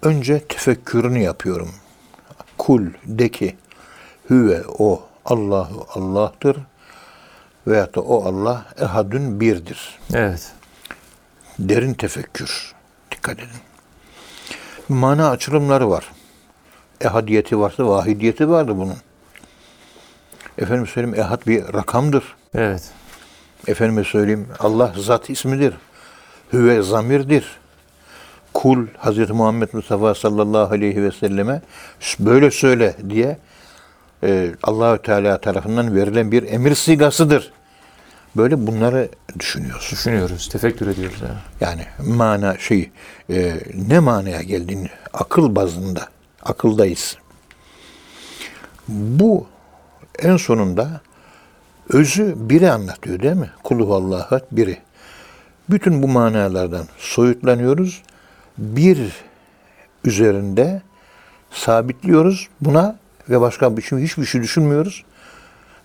önce 0.01 0.39
tefekkürünü 0.39 1.19
yapıyorum. 1.19 1.71
Kul 2.57 2.85
de 3.05 3.29
ki 3.29 3.55
hüve 4.29 4.63
o 4.67 5.03
Allahu 5.25 5.87
Allah'tır 5.93 6.57
veyahut 7.67 7.95
da 7.95 8.01
o 8.01 8.25
Allah 8.25 8.65
ehadün 8.79 9.39
birdir. 9.39 9.99
Evet. 10.13 10.51
derin 11.59 11.93
tefekkür. 11.93 12.73
Dikkat 13.11 13.39
edin. 13.39 13.61
Mana 14.89 15.29
açılımları 15.29 15.89
var. 15.89 16.11
Ehadiyeti 17.01 17.59
varsa 17.59 17.87
vahidiyeti 17.87 18.49
vardı 18.49 18.77
bunun. 18.77 18.97
Efendim 20.57 20.87
söyleyeyim 20.87 21.19
ehad 21.19 21.47
bir 21.47 21.73
rakamdır. 21.73 22.23
Evet. 22.55 22.91
Efendime 23.67 24.03
söyleyeyim 24.03 24.47
Allah 24.59 24.93
zat 24.97 25.29
ismidir. 25.29 25.73
Hüve 26.53 26.81
zamirdir. 26.81 27.45
Kul 28.53 28.87
Hz. 28.87 29.29
Muhammed 29.29 29.69
Mustafa 29.73 30.15
sallallahu 30.15 30.73
aleyhi 30.73 31.03
ve 31.03 31.11
selleme 31.11 31.61
böyle 32.19 32.51
söyle 32.51 32.95
diye 33.09 33.37
e, 34.23 34.51
Allahü 34.63 35.01
Teala 35.01 35.37
tarafından 35.37 35.95
verilen 35.95 36.31
bir 36.31 36.43
emir 36.43 36.75
sigasıdır. 36.75 37.51
Böyle 38.37 38.67
bunları 38.67 39.09
düşünüyorsun. 39.39 39.97
Düşünüyoruz. 39.97 40.49
Tefekkür 40.49 40.87
ediyoruz. 40.87 41.17
Yani. 41.21 41.35
Yani 41.61 41.85
mana 42.17 42.57
şey 42.57 42.91
e, 43.29 43.55
ne 43.87 43.99
manaya 43.99 44.41
geldiğini 44.41 44.89
akıl 45.13 45.55
bazında 45.55 46.07
akıldayız. 46.43 47.17
Bu 48.87 49.47
en 50.19 50.37
sonunda 50.37 51.01
özü 51.89 52.33
biri 52.37 52.71
anlatıyor 52.71 53.21
değil 53.21 53.35
mi? 53.35 53.49
Kulu 53.63 53.93
Allah'a 53.93 54.41
biri. 54.51 54.77
Bütün 55.69 56.03
bu 56.03 56.07
manalardan 56.07 56.87
soyutlanıyoruz. 56.97 58.01
Bir 58.57 58.99
üzerinde 60.03 60.81
sabitliyoruz 61.51 62.49
buna 62.61 62.95
ve 63.29 63.41
başka 63.41 63.77
bir 63.77 63.81
şey, 63.81 63.99
hiçbir 63.99 64.25
şey 64.25 64.41
düşünmüyoruz. 64.41 65.03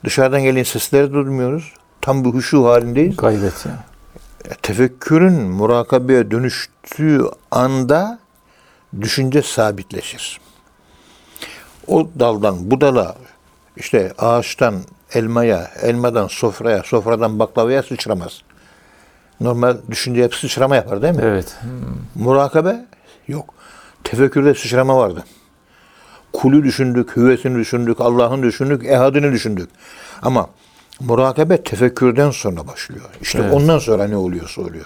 Dışarıdan 0.05 0.43
gelen 0.43 0.63
sesleri 0.63 1.13
duymuyoruz. 1.13 1.73
Tam 2.03 2.25
bir 2.25 2.31
huşu 2.31 2.67
halindeyiz 2.67 3.17
Gaybet 3.17 3.67
yani. 3.67 3.79
tefekkürün 4.63 5.43
murakabeye 5.43 6.31
dönüştüğü 6.31 7.25
anda 7.51 8.19
düşünce 9.01 9.43
sabitleşir. 9.43 10.41
O 11.87 12.09
daldan 12.21 12.71
bu 12.71 12.81
dala 12.81 13.17
işte 13.77 14.13
ağaçtan 14.19 14.75
elmaya, 15.15 15.71
elmadan 15.83 16.27
sofraya, 16.27 16.83
sofradan 16.83 17.39
baklavaya 17.39 17.83
sıçramaz. 17.83 18.43
Normal 19.41 19.77
düşünce 19.91 20.25
hep 20.25 20.35
sıçrama 20.35 20.77
yapar 20.77 21.03
değil 21.03 21.15
mi? 21.15 21.23
Evet. 21.25 21.57
Murakabe 22.15 22.87
yok. 23.29 23.55
Tefekkürde 24.05 24.55
sıçrama 24.55 24.97
vardı. 24.97 25.25
Kulü 26.33 26.65
düşündük, 26.65 27.17
hüvesini 27.17 27.59
düşündük, 27.59 28.01
Allah'ın 28.01 28.43
düşündük, 28.43 28.85
ehadını 28.87 29.33
düşündük. 29.33 29.71
Ama 30.23 30.49
murakabe 31.01 31.63
tefekkürden 31.63 32.31
sonra 32.31 32.67
başlıyor. 32.67 33.05
İşte 33.23 33.39
Evet. 33.39 33.55
ondan 33.55 33.79
sonra 33.79 34.09
ne 34.09 34.17
oluyorsa 34.17 34.63
oluyor. 34.63 34.85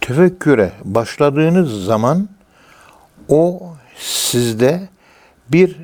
Tefekküre 0.00 0.72
başladığınız 0.84 1.84
zaman 1.84 2.28
o 3.28 3.72
sizde 3.98 4.88
bir 5.48 5.76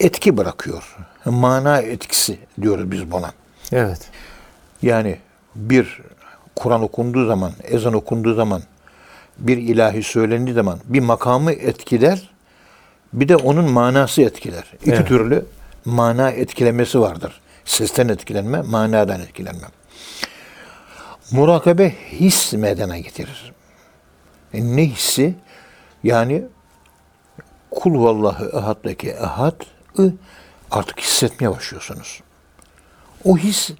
etki 0.00 0.36
bırakıyor. 0.36 0.96
Mana 1.24 1.78
etkisi 1.78 2.38
diyoruz 2.62 2.90
biz 2.90 3.10
buna. 3.10 3.32
Evet. 3.72 4.00
Yani 4.82 5.18
bir 5.54 6.00
Kur'an 6.56 6.82
okunduğu 6.82 7.26
zaman, 7.26 7.52
ezan 7.64 7.94
okunduğu 7.94 8.34
zaman, 8.34 8.62
bir 9.38 9.56
ilahi 9.56 10.02
söylendiği 10.02 10.54
zaman 10.54 10.78
bir 10.84 11.00
makamı 11.00 11.52
etkiler, 11.52 12.30
bir 13.12 13.28
de 13.28 13.36
onun 13.36 13.70
manası 13.70 14.22
etkiler. 14.22 14.64
İki 14.80 14.90
Evet. 14.90 15.08
türlü 15.08 15.44
mana 15.84 16.30
etkilemesi 16.30 17.00
vardır. 17.00 17.40
Sesten 17.68 18.08
etkilenme, 18.08 18.62
manadan 18.62 19.20
etkilenme. 19.20 19.66
Murakabe 21.30 21.90
his 21.90 22.52
meydana 22.52 22.98
getirir. 22.98 23.52
E 24.54 24.76
ne 24.76 24.86
hissi? 24.86 25.34
Yani 26.04 26.44
kul 27.70 28.04
vallahu 28.04 28.58
ehad'daki 28.58 29.10
ehad'ı 29.10 30.14
artık 30.70 31.00
hissetmeye 31.00 31.50
başlıyorsunuz. 31.50 32.20
O 33.24 33.38
his 33.38 33.70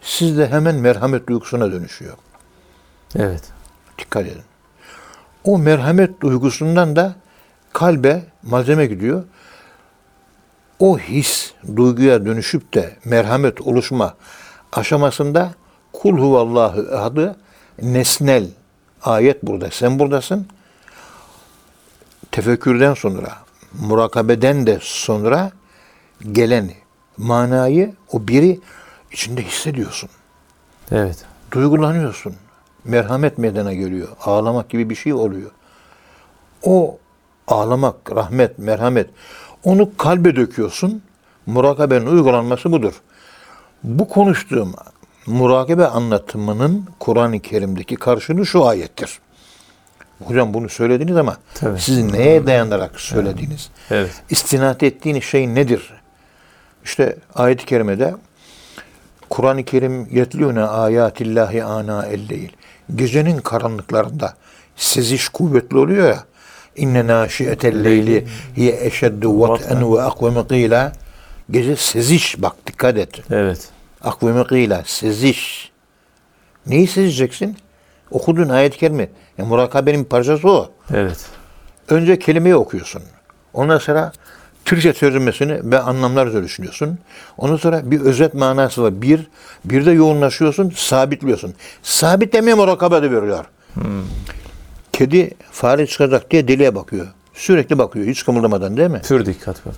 sizde 0.00 0.48
hemen 0.48 0.74
merhamet 0.74 1.28
duygusuna 1.28 1.72
dönüşüyor. 1.72 2.16
Evet. 3.16 3.42
Dikkat 3.98 4.26
edin. 4.26 4.42
O 5.44 5.58
merhamet 5.58 6.20
duygusundan 6.20 6.96
da 6.96 7.14
kalbe 7.72 8.22
malzeme 8.42 8.86
gidiyor. 8.86 9.24
O 10.78 10.98
his 10.98 11.52
duyguya 11.76 12.26
dönüşüp 12.26 12.74
de 12.74 12.96
merhamet 13.04 13.60
oluşma 13.60 14.14
aşamasında 14.72 15.54
kul 15.92 16.18
huvallahu 16.18 16.96
adı 16.96 17.36
nesnel 17.82 18.46
ayet 19.02 19.42
burada. 19.42 19.70
Sen 19.70 19.98
buradasın. 19.98 20.46
Tefekkürden 22.30 22.94
sonra, 22.94 23.32
murakabeden 23.80 24.66
de 24.66 24.78
sonra 24.80 25.52
gelen 26.32 26.70
manayı 27.16 27.94
o 28.12 28.28
biri 28.28 28.60
içinde 29.12 29.42
hissediyorsun. 29.42 30.10
Evet. 30.90 31.24
Duygulanıyorsun. 31.52 32.34
Merhamet 32.84 33.38
meydana 33.38 33.72
geliyor. 33.72 34.08
Ağlamak 34.24 34.70
gibi 34.70 34.90
bir 34.90 34.94
şey 34.94 35.12
oluyor. 35.12 35.50
O 36.62 36.98
ağlamak, 37.48 38.12
rahmet, 38.12 38.58
merhamet 38.58 39.10
onu 39.64 39.96
kalbe 39.96 40.36
döküyorsun. 40.36 41.02
Murakabenin 41.46 42.06
uygulanması 42.06 42.72
budur. 42.72 42.92
Bu 43.84 44.08
konuştuğum 44.08 44.74
murakabe 45.26 45.86
anlatımının 45.86 46.86
Kur'an-ı 46.98 47.40
Kerim'deki 47.40 47.94
karşılığı 47.94 48.46
şu 48.46 48.66
ayettir. 48.66 49.18
Hocam 50.24 50.54
bunu 50.54 50.68
söylediniz 50.68 51.16
ama 51.16 51.36
Tabii. 51.54 51.80
siz 51.80 52.12
neye 52.12 52.46
dayanarak 52.46 53.00
söylediniz? 53.00 53.70
Evet. 53.90 54.22
İstinat 54.30 54.82
ettiğiniz 54.82 55.24
şey 55.24 55.54
nedir? 55.54 55.92
İşte 56.84 57.16
ayet-i 57.34 57.66
kerimede 57.66 58.14
Kur'an-ı 59.30 59.64
Kerim 59.64 60.08
yetlûne 60.10 60.62
ayatillahi 60.62 61.64
ana 61.64 62.06
elleyil. 62.06 62.52
Gecenin 62.96 63.38
karanlıklarında 63.38 64.34
seziş 64.76 65.28
kuvvetli 65.28 65.78
oluyor 65.78 66.08
ya. 66.08 66.24
İnne 66.78 67.06
naşiyetel 67.06 67.84
leyli 67.84 68.26
hiye 68.56 68.84
eşeddu 68.86 69.40
vat'en 69.40 69.94
ve 69.94 70.02
akveme 70.02 70.40
qîlâ. 70.40 70.92
Gece 71.50 71.76
seziş 71.76 72.42
bak 72.42 72.56
dikkat 72.66 72.96
et. 72.96 73.22
Evet. 73.30 73.68
Akveme 74.00 74.42
qîlâ 74.42 74.82
seziş. 74.86 75.72
Neyi 76.66 76.86
sezeceksin? 76.86 77.56
Okuduğun 78.10 78.48
ayet-i 78.48 78.78
kerime. 78.78 79.08
Ya, 79.38 79.44
murakabenin 79.44 80.04
bir 80.04 80.08
parçası 80.08 80.50
o. 80.50 80.70
Evet. 80.94 81.26
Önce 81.88 82.18
kelimeyi 82.18 82.56
okuyorsun. 82.56 83.02
Ondan 83.52 83.78
sonra 83.78 84.12
Türkçe 84.64 84.92
tercümesini 84.92 85.70
ve 85.70 85.78
anlamlar 85.78 86.42
düşünüyorsun. 86.42 86.98
Ondan 87.38 87.56
sonra 87.56 87.90
bir 87.90 88.00
özet 88.00 88.34
manası 88.34 88.82
var. 88.82 89.02
Bir, 89.02 89.28
bir 89.64 89.86
de 89.86 89.90
yoğunlaşıyorsun, 89.90 90.72
sabitliyorsun. 90.76 91.54
Sabitlemeye 91.82 92.54
murakabe 92.54 93.02
de 93.02 93.10
veriyor. 93.10 93.44
Kedi 94.98 95.30
fare 95.50 95.86
çıkacak 95.86 96.30
diye 96.30 96.48
deliğe 96.48 96.74
bakıyor. 96.74 97.06
Sürekli 97.34 97.78
bakıyor 97.78 98.06
hiç 98.06 98.24
kımıldamadan 98.24 98.76
değil 98.76 98.90
mi? 98.90 99.00
Pür 99.08 99.26
dikkat 99.26 99.66
bak. 99.66 99.74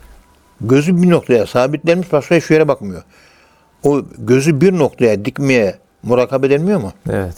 Gözü 0.60 1.02
bir 1.02 1.10
noktaya 1.10 1.46
sabitlenmiş 1.46 2.12
başka 2.12 2.34
hiçbir 2.34 2.54
yere 2.54 2.68
bakmıyor. 2.68 3.02
O 3.82 4.02
gözü 4.18 4.60
bir 4.60 4.78
noktaya 4.78 5.24
dikmeye 5.24 5.78
murakabe 6.02 6.50
denmiyor 6.50 6.80
mu? 6.80 6.92
Evet. 7.10 7.34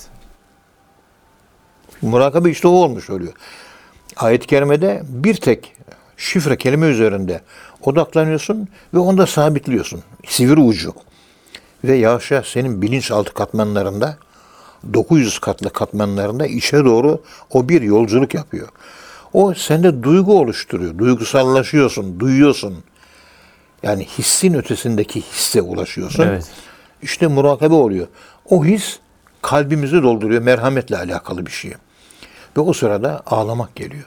Murakabe 2.03 2.51
işte 2.51 2.69
o 2.69 2.71
olmuş 2.71 3.11
oluyor. 3.11 3.33
Ayet-i 4.17 4.47
kerimede 4.47 5.03
bir 5.09 5.35
tek 5.35 5.77
şifre 6.17 6.57
kelime 6.57 6.87
üzerinde 6.87 7.41
odaklanıyorsun 7.83 8.69
ve 8.95 8.99
onda 8.99 9.27
sabitliyorsun. 9.27 10.03
Sivri 10.27 10.61
ucu. 10.61 10.95
Ve 11.85 11.95
yavaş 11.97 12.31
yavaş 12.31 12.49
senin 12.49 12.83
bilinçaltı 12.83 13.35
katmanlarında 13.35 14.19
900 14.93 15.39
katlı 15.39 15.71
katmanlarında 15.71 16.47
içe 16.47 16.85
doğru 16.85 17.23
o 17.51 17.69
bir 17.69 17.83
yolculuk 17.83 18.35
yapıyor. 18.35 18.69
O 19.33 19.55
sende 19.55 20.03
duygu 20.03 20.39
oluşturuyor. 20.39 20.99
Duygusallaşıyorsun, 20.99 22.21
duyuyorsun. 22.21 22.85
Yani 23.83 24.05
hissin 24.05 24.55
ötesindeki 24.55 25.21
hisse 25.21 25.63
ulaşıyorsun. 25.63 26.23
Evet. 26.23 26.51
İşte 27.03 27.27
murakabe 27.27 27.75
oluyor. 27.75 28.07
O 28.51 28.65
his 28.65 28.99
kalbimizi 29.43 30.03
dolduruyor. 30.03 30.43
Merhametle 30.43 30.97
alakalı 30.97 31.47
bir 31.47 31.51
şey. 31.51 31.73
Ve 32.57 32.61
o 32.61 32.73
sırada 32.73 33.23
ağlamak 33.27 33.77
geliyor. 33.77 34.05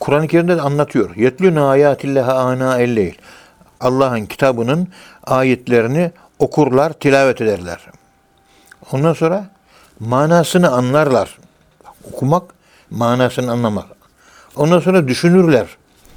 Kur'an-ı 0.00 0.28
Kerim'de 0.28 0.56
de 0.56 0.60
anlatıyor. 0.60 1.16
Yetlûne 1.16 1.60
âyâtillâhe 1.60 2.32
ânâ 2.32 2.78
elleyl. 2.78 3.14
Allah'ın 3.80 4.26
kitabının 4.26 4.88
ayetlerini 5.24 6.10
okurlar, 6.38 6.92
tilavet 6.92 7.40
ederler. 7.40 7.80
Ondan 8.92 9.12
sonra 9.12 9.50
manasını 10.00 10.70
anlarlar. 10.70 11.38
Okumak, 12.12 12.54
manasını 12.90 13.52
anlamak. 13.52 13.86
Ondan 14.56 14.80
sonra 14.80 15.08
düşünürler. 15.08 15.66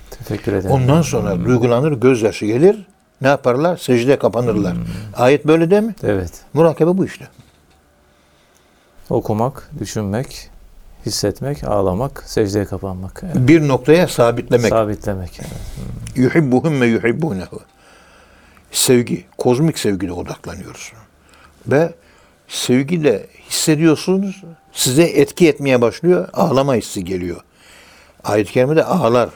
Teşekkür 0.09 0.53
ederim. 0.53 0.71
Ondan 0.71 1.01
sonra 1.01 1.45
duygulanır, 1.45 1.91
gözyaşı 1.91 2.45
gelir. 2.45 2.86
Ne 3.21 3.27
yaparlar? 3.27 3.77
Secdeye 3.77 4.19
kapanırlar. 4.19 4.75
Ayet 5.15 5.47
böyle 5.47 5.71
değil 5.71 5.83
mi? 5.83 5.95
Evet. 6.03 6.31
Murakabe 6.53 6.97
bu 6.97 7.05
işte. 7.05 7.27
Okumak, 9.09 9.69
düşünmek, 9.79 10.49
hissetmek, 11.05 11.63
ağlamak, 11.63 12.23
secdeye 12.27 12.65
kapanmak. 12.65 13.21
Evet. 13.25 13.36
Bir 13.38 13.67
noktaya 13.67 14.07
sabitlemek. 14.07 14.69
Sabitlemek. 14.69 15.39
Evet. 15.39 16.17
Yuhibbuhum 16.17 16.81
ve 16.81 16.86
yuhibbunehu. 16.86 17.59
Sevgi, 18.71 19.25
kozmik 19.38 19.79
sevgide 19.79 20.12
odaklanıyoruz. 20.12 20.93
Ve 21.67 21.93
sevgi 22.53 23.03
de 23.03 23.27
hissediyorsunuz, 23.49 24.43
size 24.71 25.03
etki 25.03 25.47
etmeye 25.47 25.81
başlıyor, 25.81 26.29
ağlama 26.33 26.75
hissi 26.75 27.05
geliyor. 27.05 27.41
Ayet-i 28.23 28.53
kerimede 28.53 28.83
ağlar. 28.83 29.29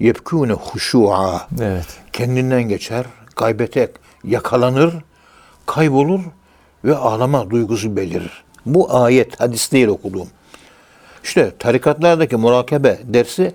Yebkûne 0.00 0.52
huşû'a. 0.52 1.48
Evet. 1.62 1.86
Kendinden 2.12 2.62
geçer, 2.62 3.04
kaybete 3.34 3.92
yakalanır, 4.24 4.94
kaybolur 5.66 6.20
ve 6.84 6.96
ağlama 6.96 7.50
duygusu 7.50 7.96
belirir. 7.96 8.44
Bu 8.66 8.96
ayet, 8.96 9.40
hadis 9.40 9.72
değil 9.72 9.88
okuduğum. 9.88 10.28
İşte 11.24 11.52
tarikatlardaki 11.58 12.36
murakabe 12.36 12.98
dersi 13.04 13.54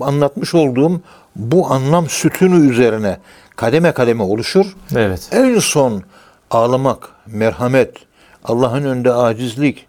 anlatmış 0.00 0.54
olduğum 0.54 1.00
bu 1.36 1.70
anlam 1.70 2.08
sütunu 2.08 2.64
üzerine 2.64 3.18
kademe 3.56 3.92
kademe 3.92 4.22
oluşur. 4.22 4.76
Evet. 4.96 5.28
En 5.32 5.58
son 5.58 6.02
ağlamak, 6.50 7.08
merhamet, 7.26 8.07
Allah'ın 8.44 8.84
önünde 8.84 9.12
acizlik, 9.12 9.86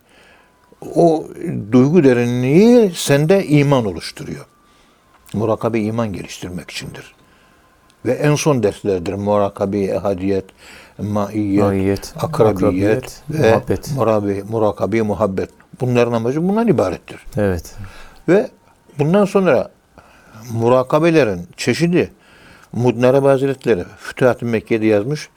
o 0.95 1.27
duygu 1.71 2.03
derinliği 2.03 2.91
sende 2.95 3.45
iman 3.45 3.85
oluşturuyor. 3.85 4.45
Murakabe 5.33 5.79
iman 5.79 6.13
geliştirmek 6.13 6.71
içindir. 6.71 7.15
Ve 8.05 8.11
en 8.11 8.35
son 8.35 8.63
derslerdir 8.63 9.13
murakabe, 9.13 9.79
ehadiyet, 9.79 10.45
maiyet, 10.97 11.63
Maiyet, 11.63 12.13
akrabiyet, 12.17 12.55
akrabiyet, 12.57 13.21
ve 13.29 13.49
muhabbet. 13.51 13.91
murabi, 13.95 14.43
murakabe, 14.49 15.01
muhabbet. 15.01 15.49
Bunların 15.81 16.11
amacı 16.11 16.47
bundan 16.47 16.67
ibarettir. 16.67 17.25
Evet. 17.37 17.75
Ve 18.27 18.49
bundan 18.99 19.25
sonra 19.25 19.71
murakabelerin 20.51 21.47
çeşidi 21.57 22.11
Mudnarabi 22.73 23.27
Hazretleri 23.27 23.83
Fütuhat-ı 23.97 24.45
Mekke'de 24.45 24.85
yazmış. 24.85 25.29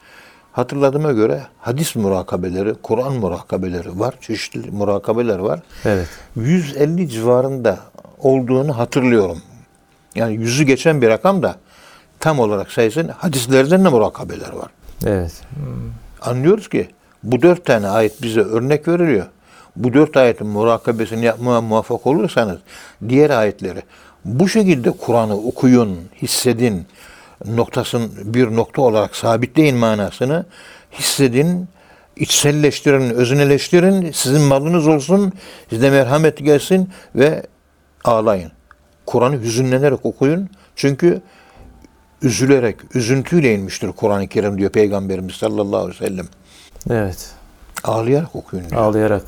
Hatırladığıma 0.53 1.11
göre 1.11 1.43
hadis 1.59 1.95
murakabeleri, 1.95 2.73
Kur'an 2.83 3.13
murakabeleri 3.13 3.99
var. 3.99 4.15
Çeşitli 4.21 4.71
murakabeler 4.71 5.39
var. 5.39 5.59
Evet. 5.85 6.07
150 6.35 7.09
civarında 7.09 7.79
olduğunu 8.19 8.77
hatırlıyorum. 8.77 9.41
Yani 10.15 10.33
yüzü 10.35 10.63
geçen 10.63 11.01
bir 11.01 11.09
rakam 11.09 11.43
da 11.43 11.55
tam 12.19 12.39
olarak 12.39 12.71
sayısın 12.71 13.07
hadislerden 13.07 13.85
de 13.85 13.89
murakabeler 13.89 14.51
var. 14.51 14.71
Evet. 15.05 15.41
Anlıyoruz 16.21 16.69
ki 16.69 16.87
bu 17.23 17.41
dört 17.41 17.65
tane 17.65 17.87
ayet 17.87 18.21
bize 18.21 18.41
örnek 18.41 18.87
veriliyor. 18.87 19.25
Bu 19.75 19.93
dört 19.93 20.17
ayetin 20.17 20.47
murakabesini 20.47 21.25
yapmaya 21.25 21.61
muvaffak 21.61 22.07
olursanız 22.07 22.57
diğer 23.09 23.29
ayetleri 23.29 23.81
bu 24.25 24.49
şekilde 24.49 24.91
Kur'an'ı 24.91 25.37
okuyun, 25.37 25.97
hissedin, 26.21 26.85
noktasın 27.45 28.11
bir 28.33 28.55
nokta 28.55 28.81
olarak 28.81 29.15
sabitleyin 29.15 29.77
manasını 29.77 30.45
hissedin, 30.91 31.67
içselleştirin, 32.15 33.09
özneleştirin, 33.09 34.11
sizin 34.11 34.41
malınız 34.41 34.87
olsun, 34.87 35.33
size 35.69 35.89
merhamet 35.89 36.37
gelsin 36.37 36.89
ve 37.15 37.43
ağlayın. 38.03 38.51
Kur'an'ı 39.05 39.41
hüzünlenerek 39.41 40.05
okuyun. 40.05 40.49
Çünkü 40.75 41.21
üzülerek, 42.21 42.95
üzüntüyle 42.95 43.53
inmiştir 43.53 43.91
Kur'an-ı 43.91 44.27
Kerim 44.27 44.57
diyor 44.57 44.71
Peygamberimiz 44.71 45.35
sallallahu 45.35 45.77
aleyhi 45.77 46.01
ve 46.01 46.07
sellem. 46.07 46.27
Evet. 46.89 47.31
Ağlayarak 47.83 48.35
okuyun 48.35 48.69
diyor. 48.69 48.81
Ağlayarak. 48.81 49.23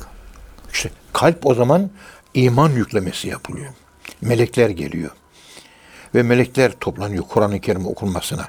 İşte 0.72 0.90
kalp 1.12 1.46
o 1.46 1.54
zaman 1.54 1.90
iman 2.34 2.70
yüklemesi 2.70 3.28
yapılıyor. 3.28 3.72
Melekler 4.20 4.70
geliyor. 4.70 5.10
Ve 6.16 6.22
melekler 6.22 6.72
toplanıyor 6.80 7.24
Kur'an-ı 7.28 7.60
Kerim 7.60 7.86
okunmasına. 7.86 8.44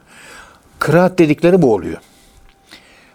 Kıraat 0.79 1.19
dedikleri 1.19 1.61
bu 1.61 1.73
oluyor. 1.73 1.97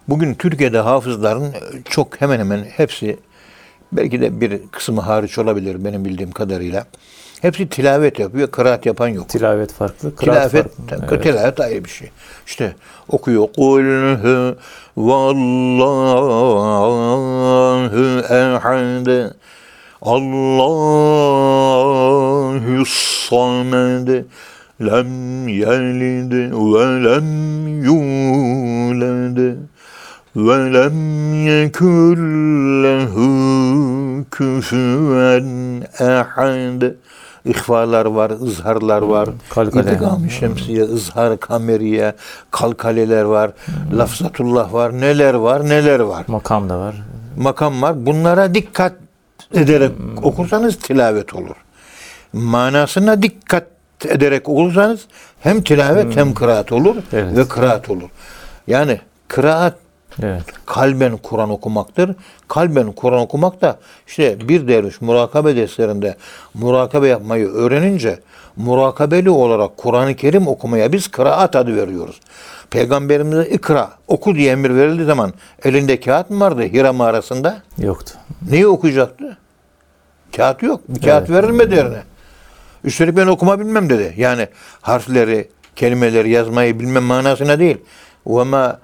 Bugün 0.09 0.35
Türkiye'de 0.35 0.79
hafızların 0.79 1.55
çok 1.91 2.21
hemen 2.21 2.39
hemen 2.39 2.65
hepsi 2.65 3.19
Belki 3.93 4.21
de 4.21 4.41
bir 4.41 4.61
kısmı 4.73 5.01
hariç 5.01 5.39
olabilir 5.39 5.85
benim 5.85 6.05
bildiğim 6.05 6.31
kadarıyla. 6.31 6.87
Hepsi 7.41 7.69
tilavet 7.69 8.19
yapıyor, 8.19 8.51
kıraat 8.51 8.87
yapan 8.87 9.09
yok. 9.09 9.29
Tilavet 9.29 9.73
farklı, 9.73 10.17
kıraat 10.17 10.51
Tilavet, 10.51 10.77
farklı. 10.77 11.07
ta- 11.07 11.21
tilavet 11.21 11.61
ayrı 11.61 11.85
bir 11.85 11.91
şey. 11.91 12.11
İşte 12.47 12.77
okuyor. 13.09 13.49
Kul 13.57 13.83
hu 14.23 14.57
vallahu 14.97 16.93
ehad. 18.31 19.33
Allahu 20.05 21.63
samed. 22.87 24.25
Lem 24.81 25.49
yelid 25.49 26.33
ve 26.53 27.05
lem 27.05 27.69
yulad. 27.85 29.39
Ve 30.37 30.73
lem 30.75 30.99
yekun 31.47 32.21
lehu 32.85 33.31
küfüven 34.31 35.49
ehad. 35.99 36.83
İhvalar 37.45 38.07
var, 38.07 38.31
ızharlar 38.31 39.03
var. 39.03 39.29
Kalkale. 39.51 39.93
İdgam-ı 39.93 40.31
şemsiye, 40.31 40.83
ızhar 40.83 41.41
kameriye, 41.41 42.13
kalkaleler 42.51 43.23
var, 43.23 43.51
lafzatullah 43.93 44.73
var, 44.73 45.01
neler 45.01 45.35
var, 45.35 45.69
neler 45.69 46.01
var. 46.01 46.25
Makam 46.29 46.69
da 46.69 46.79
var. 46.79 47.03
Makam 47.37 47.83
var. 47.83 48.07
Bunlara 48.07 48.55
dikkat 48.55 48.93
ederek 49.55 49.91
okursanız 50.23 50.79
tilavet 50.79 51.35
olur. 51.35 51.57
Manasına 52.33 53.23
dikkat 53.23 53.67
ederek 54.09 54.49
okursanız 54.49 55.01
hem 55.41 55.63
tilavet 55.63 56.17
hem 56.17 56.35
kıraat 56.35 56.73
olur 56.73 56.97
Evet. 57.13 57.37
ve 57.37 57.49
kıraat 57.49 57.91
olur. 57.91 58.09
Yani 58.67 59.01
kıraat 59.29 59.75
Evet. 60.23 60.43
kalben 60.67 61.17
Kur'an 61.17 61.51
okumaktır. 61.51 62.11
Kalben 62.49 62.93
Kur'an 62.93 63.21
okumak 63.21 63.61
da 63.61 63.79
işte 64.07 64.49
bir 64.49 64.69
derviş 64.69 65.01
murakabe 65.01 65.57
derslerinde 65.57 66.17
murakabe 66.55 67.09
yapmayı 67.09 67.49
öğrenince 67.49 68.19
murakabeli 68.57 69.31
olarak 69.31 69.77
Kur'an-ı 69.77 70.15
Kerim 70.17 70.49
okumaya 70.49 70.93
biz 70.93 71.09
kıraat 71.09 71.57
adı 71.57 71.77
veriyoruz. 71.77 72.21
Peygamberimize 72.71 73.45
ikra, 73.45 73.91
oku 74.09 74.35
diye 74.35 74.53
emir 74.53 74.75
verildiği 74.75 75.07
zaman 75.07 75.33
elinde 75.65 76.01
kağıt 76.01 76.31
mı 76.31 76.41
vardı 76.41 76.63
Hira 76.63 76.93
mağarasında? 76.93 77.63
Yoktu. 77.79 78.15
Neyi 78.51 78.67
okuyacaktı? 78.67 79.37
Kağıt 80.37 80.63
yok. 80.63 80.81
Bir 80.89 81.01
kağıt 81.01 81.31
verilmedi 81.31 81.75
eline. 81.75 82.03
Üstelik 82.85 83.17
ben 83.17 83.27
okuma 83.27 83.61
bilmem 83.61 83.91
dedi. 83.91 84.15
Yani 84.17 84.49
harfleri, 84.81 85.49
kelimeleri 85.77 86.31
yazmayı 86.31 86.81
bilmem 86.81 87.03
manasına 87.03 87.59
değil. 87.59 87.79
Ve 88.27 88.45
ma 88.45 88.79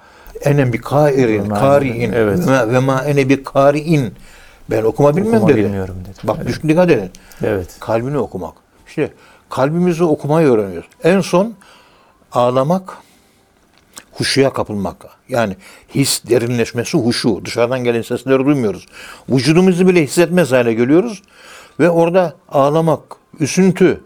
ene 0.45 0.73
bi 0.73 0.79
kairin, 0.81 1.49
kariin. 1.49 2.13
evet. 2.13 2.39
Ve 2.47 2.51
ma, 2.51 2.73
ve 2.73 2.79
ma 2.79 3.03
ene 3.05 3.29
bi 3.29 3.43
kariin. 3.45 4.15
Ben 4.71 4.83
okuma 4.83 5.17
bilmem 5.17 5.35
Okuma 5.35 5.49
dedi. 5.49 5.59
bilmiyorum 5.59 5.97
dedi. 6.05 6.19
Bak 6.25 6.37
Evet. 6.39 6.49
düşün 6.49 6.69
dikkat 6.69 6.91
edin. 6.91 7.11
Evet. 7.45 7.77
Kalbini 7.81 8.19
okumak. 8.19 8.55
İşte 8.87 9.11
kalbimizi 9.51 10.05
okumayı 10.05 10.49
öğreniyoruz. 10.49 10.89
En 11.05 11.21
son 11.21 11.55
ağlamak, 12.33 12.97
huşuya 14.19 14.53
kapılmak. 14.53 14.97
Yani 15.29 15.57
his 15.95 16.23
derinleşmesi 16.31 16.99
huşu. 16.99 17.45
Dışarıdan 17.45 17.85
gelen 17.85 18.03
sesleri 18.03 18.45
duymuyoruz. 18.47 18.87
Vücudumuzu 19.29 19.89
bile 19.89 20.03
hissetmez 20.03 20.53
hale 20.53 20.75
geliyoruz. 20.75 21.23
Ve 21.81 21.91
orada 21.91 22.35
ağlamak, 22.49 23.03
üzüntü, 23.41 24.01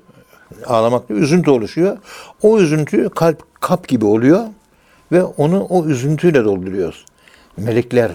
ağlamak 0.67 1.11
üzüntü 1.11 1.51
oluşuyor. 1.51 1.99
O 2.43 2.61
üzüntü 2.61 3.11
kalp 3.11 3.43
kap 3.61 3.89
gibi 3.89 4.05
oluyor 4.05 4.47
ve 5.13 5.23
onu 5.23 5.65
o 5.65 5.87
üzüntüyle 5.87 6.45
dolduruyoruz. 6.45 7.05
Melekler, 7.57 8.11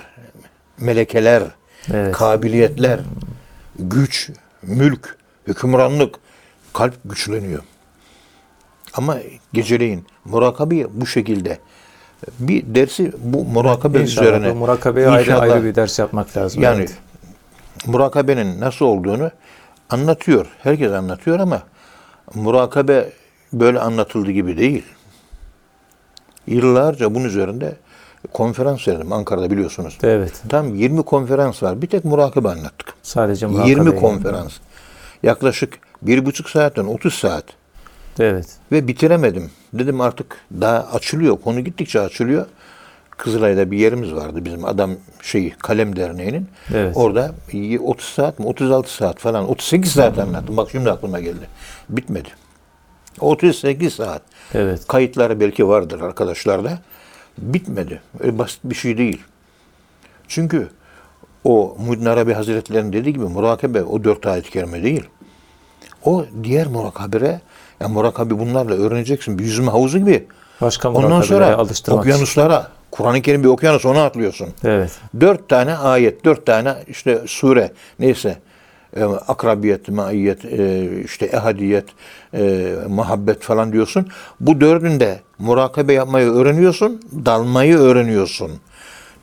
melekeler, 0.79 1.43
Evet. 1.93 2.15
kabiliyetler, 2.15 2.99
güç, 3.79 4.29
mülk, 4.61 5.17
hükümranlık, 5.47 6.15
kalp 6.73 6.93
güçleniyor. 7.05 7.63
Ama 8.93 9.17
geceleyin 9.53 10.05
murakabeyi 10.25 10.87
bu 10.93 11.05
şekilde 11.05 11.59
bir 12.39 12.75
dersi 12.75 13.11
bu 13.19 13.45
murakabe 13.45 14.01
İnşallah 14.01 14.27
üzerine 14.27 14.51
murakabeye 14.51 15.09
ayrı 15.09 15.39
ayrı 15.39 15.63
bir 15.63 15.75
ders 15.75 15.99
yapmak 15.99 16.37
lazım. 16.37 16.61
yani 16.63 16.77
Evet. 16.79 16.97
murakabenin 17.85 18.59
nasıl 18.61 18.85
olduğunu 18.85 19.31
anlatıyor. 19.89 20.45
Herkes 20.63 20.91
anlatıyor 20.91 21.39
ama 21.39 21.61
murakabe 22.35 23.09
böyle 23.53 23.79
anlatıldığı 23.79 24.31
gibi 24.31 24.57
değil. 24.57 24.83
Yıllarca 26.47 27.15
bunun 27.15 27.25
üzerinde 27.25 27.75
konferans 28.33 28.87
verdim 28.87 29.13
Ankara'da 29.13 29.51
biliyorsunuz. 29.51 29.97
Evet. 30.03 30.41
Tam 30.49 30.75
20 30.75 31.03
konferans 31.03 31.63
var. 31.63 31.81
Bir 31.81 31.87
tek 31.87 32.05
murakabe 32.05 32.49
anlattık. 32.49 32.93
Sadece 33.03 33.45
20 33.45 33.57
murakabeyi. 33.75 34.01
konferans. 34.01 34.53
Yaklaşık 35.23 35.79
bir 36.01 36.25
buçuk 36.25 36.49
saatten 36.49 36.85
30 36.85 37.13
saat. 37.13 37.43
Evet. 38.19 38.47
Ve 38.71 38.87
bitiremedim. 38.87 39.51
Dedim 39.73 40.01
artık 40.01 40.37
daha 40.61 40.87
açılıyor. 40.93 41.37
Konu 41.41 41.63
gittikçe 41.63 42.01
açılıyor. 42.01 42.45
Kızılay'da 43.09 43.71
bir 43.71 43.77
yerimiz 43.77 44.13
vardı 44.13 44.45
bizim 44.45 44.65
adam 44.65 44.91
şeyi 45.21 45.49
Kalem 45.49 45.95
Derneği'nin. 45.95 46.47
Evet. 46.73 46.97
Orada 46.97 47.31
30 47.79 48.05
saat 48.05 48.39
mi 48.39 48.45
36 48.45 48.93
saat 48.93 49.19
falan 49.19 49.49
38 49.49 49.91
saat 49.91 50.19
anlattım. 50.19 50.57
Bak 50.57 50.69
şimdi 50.71 50.91
aklıma 50.91 51.19
geldi. 51.19 51.47
Bitmedi. 51.89 52.29
38 53.19 53.93
saat. 53.93 54.21
Evet. 54.53 54.87
Kayıtları 54.87 55.39
belki 55.39 55.67
vardır 55.67 56.01
arkadaşlarda. 56.01 56.79
Bitmedi. 57.37 58.01
Öyle 58.19 58.37
basit 58.37 58.59
bir 58.63 58.75
şey 58.75 58.97
değil. 58.97 59.21
Çünkü 60.27 60.69
o 61.43 61.77
Muhyiddin 61.79 62.05
Arabi 62.05 62.33
Hazretleri'nin 62.33 62.93
dediği 62.93 63.13
gibi 63.13 63.25
murakabe 63.25 63.83
o 63.83 64.03
dört 64.03 64.27
ayet-i 64.27 64.51
kerime 64.51 64.83
değil. 64.83 65.03
O 66.03 66.25
diğer 66.43 66.67
murakabere, 66.67 67.41
ya 67.81 67.87
murakabe 67.87 68.39
bunlarla 68.39 68.73
öğreneceksin. 68.73 69.39
Bir 69.39 69.43
yüzme 69.43 69.71
havuzu 69.71 69.99
gibi. 69.99 70.27
Başka 70.61 70.89
Ondan 70.89 71.21
sonra 71.21 71.57
alıştırmak 71.57 72.05
için. 72.05 72.11
okyanuslara, 72.11 72.67
Kur'an-ı 72.91 73.21
Kerim 73.21 73.43
bir 73.43 73.47
okyanus 73.47 73.85
ona 73.85 74.05
atlıyorsun. 74.05 74.47
Evet. 74.63 74.91
Dört 75.19 75.49
tane 75.49 75.75
ayet, 75.75 76.25
dört 76.25 76.45
tane 76.45 76.75
işte 76.87 77.21
sure 77.27 77.71
neyse 77.99 78.37
e, 78.95 79.03
akrabiyet, 79.03 79.89
maiyet, 79.89 80.45
e, 80.45 80.87
işte 81.05 81.25
ehadiyet, 81.25 81.85
e, 82.33 82.73
muhabbet 82.87 83.41
falan 83.41 83.73
diyorsun. 83.73 84.07
Bu 84.39 84.61
dördünde 84.61 85.19
murakabe 85.39 85.93
yapmayı 85.93 86.31
öğreniyorsun, 86.31 87.01
dalmayı 87.25 87.77
öğreniyorsun. 87.77 88.51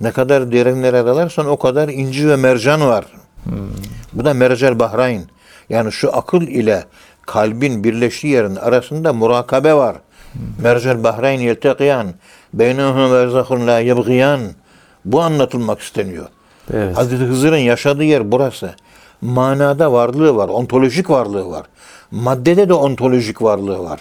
Ne 0.01 0.13
kadar 0.13 0.53
derinlere 0.53 1.07
dalarsan 1.07 1.47
o 1.47 1.57
kadar 1.57 1.89
inci 1.89 2.29
ve 2.29 2.37
mercan 2.37 2.81
var. 2.81 3.05
Bu 4.13 4.25
da 4.25 4.35
mercel 4.35 4.79
bahrayn. 4.79 5.23
Yani 5.69 5.93
şu 5.93 6.17
akıl 6.17 6.43
ile 6.43 6.85
kalbin 7.27 7.85
birleştiği 7.85 8.29
yerin 8.29 8.57
arasında 8.57 9.13
murakabe 9.13 9.75
var. 9.75 9.97
Mercel 10.63 11.05
bahrayn 11.05 11.41
yeltekiyan. 11.41 12.07
Beynehum 12.55 13.13
verzahun 13.13 13.67
la 13.67 13.79
yebgiyan. 13.79 14.41
Bu 15.05 15.21
anlatılmak 15.21 15.81
isteniyor. 15.81 16.27
Evet. 16.75 16.97
Hazreti 16.97 17.25
Hızır'ın 17.25 17.57
yaşadığı 17.57 18.05
yer 18.05 18.33
burası. 18.33 18.75
Manada 19.21 19.93
varlığı 19.93 20.37
var, 20.37 20.49
ontolojik 20.49 21.11
varlığı 21.11 21.51
var. 21.51 21.67
Maddede 22.11 22.69
de 22.69 22.75
ontolojik 22.75 23.43
varlığı 23.43 23.79
var. 23.79 24.01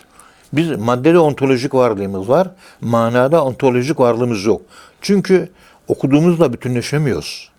Biz 0.53 0.71
maddede 0.71 1.19
ontolojik 1.19 1.73
varlığımız 1.73 2.29
var, 2.29 2.47
manada 2.81 3.43
ontolojik 3.45 3.99
varlığımız 3.99 4.45
yok. 4.45 4.61
Çünkü 5.01 5.49
okuduğumuzla 5.87 6.53
bütünleşemiyoruz. 6.53 7.49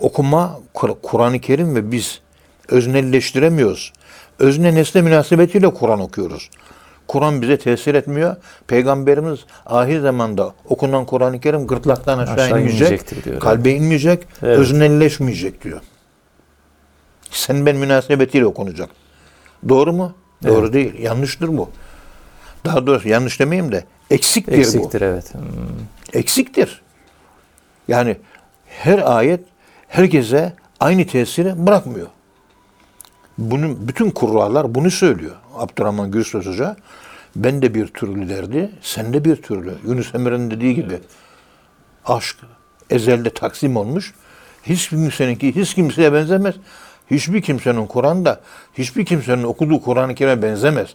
Okuma, 0.00 0.60
Kur- 0.74 0.96
Kur'an-ı 1.02 1.38
Kerim 1.40 1.74
ve 1.74 1.92
biz 1.92 2.20
öznelleştiremiyoruz. 2.68 3.92
Özne 4.38 4.74
nesne 4.74 5.02
münasebetiyle 5.02 5.74
Kur'an 5.74 6.00
okuyoruz. 6.00 6.50
Kur'an 7.08 7.42
bize 7.42 7.58
tesir 7.58 7.94
etmiyor. 7.94 8.36
Peygamberimiz 8.66 9.38
ahir 9.66 10.00
zamanda 10.00 10.54
okunan 10.68 11.06
Kur'an-ı 11.06 11.40
Kerim 11.40 11.66
gırtlaktan 11.66 12.18
aşağı, 12.18 12.34
Aşağı 12.34 12.60
inmeyecek, 12.60 13.24
diyor. 13.24 13.40
kalbe 13.40 13.70
inmeyecek, 13.70 14.26
Evet. 14.42 14.58
öznelleşmeyecek 14.58 15.64
diyor. 15.64 15.80
Sen 17.30 17.66
ben 17.66 17.76
münasebetiyle 17.76 18.46
okunacak. 18.46 18.90
Doğru 19.68 19.92
mu? 19.92 20.14
Doğru 20.44 20.72
değil. 20.72 20.98
Yanlıştır 20.98 21.48
bu. 21.48 21.70
Daha 22.64 22.86
doğrusu 22.86 23.08
yanlış 23.08 23.40
demeyeyim 23.40 23.72
de 23.72 23.84
eksiktir, 24.10 24.52
bu. 24.52 24.56
Eksiktir 24.60 25.00
evet. 25.00 25.34
Hmm. 25.34 25.40
Eksiktir. 26.12 26.82
Yani 27.88 28.16
her 28.66 29.16
ayet 29.16 29.40
herkese 29.88 30.52
aynı 30.80 31.06
tesiri 31.06 31.66
bırakmıyor. 31.66 32.06
Bunun 33.38 33.88
bütün 33.88 34.10
kurralar 34.10 34.74
bunu 34.74 34.90
söylüyor. 34.90 35.36
Abdurrahman 35.56 36.10
Gülsöz 36.10 36.46
Hoca 36.46 36.76
ben 37.36 37.62
de 37.62 37.74
bir 37.74 37.86
türlü 37.86 38.28
derdi, 38.28 38.70
sen 38.82 39.12
de 39.12 39.24
bir 39.24 39.36
türlü. 39.36 39.74
Yunus 39.86 40.14
Emre'nin 40.14 40.50
dediği 40.50 40.74
gibi 40.74 41.00
aşk 42.04 42.36
ezelde 42.90 43.30
taksim 43.30 43.76
olmuş. 43.76 44.14
Hiç 44.62 44.88
kimseninki 44.88 45.56
hiç 45.56 45.74
kimseye 45.74 46.12
benzemez. 46.12 46.54
Hiçbir 47.10 47.42
kimsenin 47.42 47.86
Kur'an'da, 47.86 48.40
hiçbir 48.74 49.06
kimsenin 49.06 49.42
okuduğu 49.42 49.82
Kur'an-ı 49.82 50.14
Kerim'e 50.14 50.42
benzemez. 50.42 50.94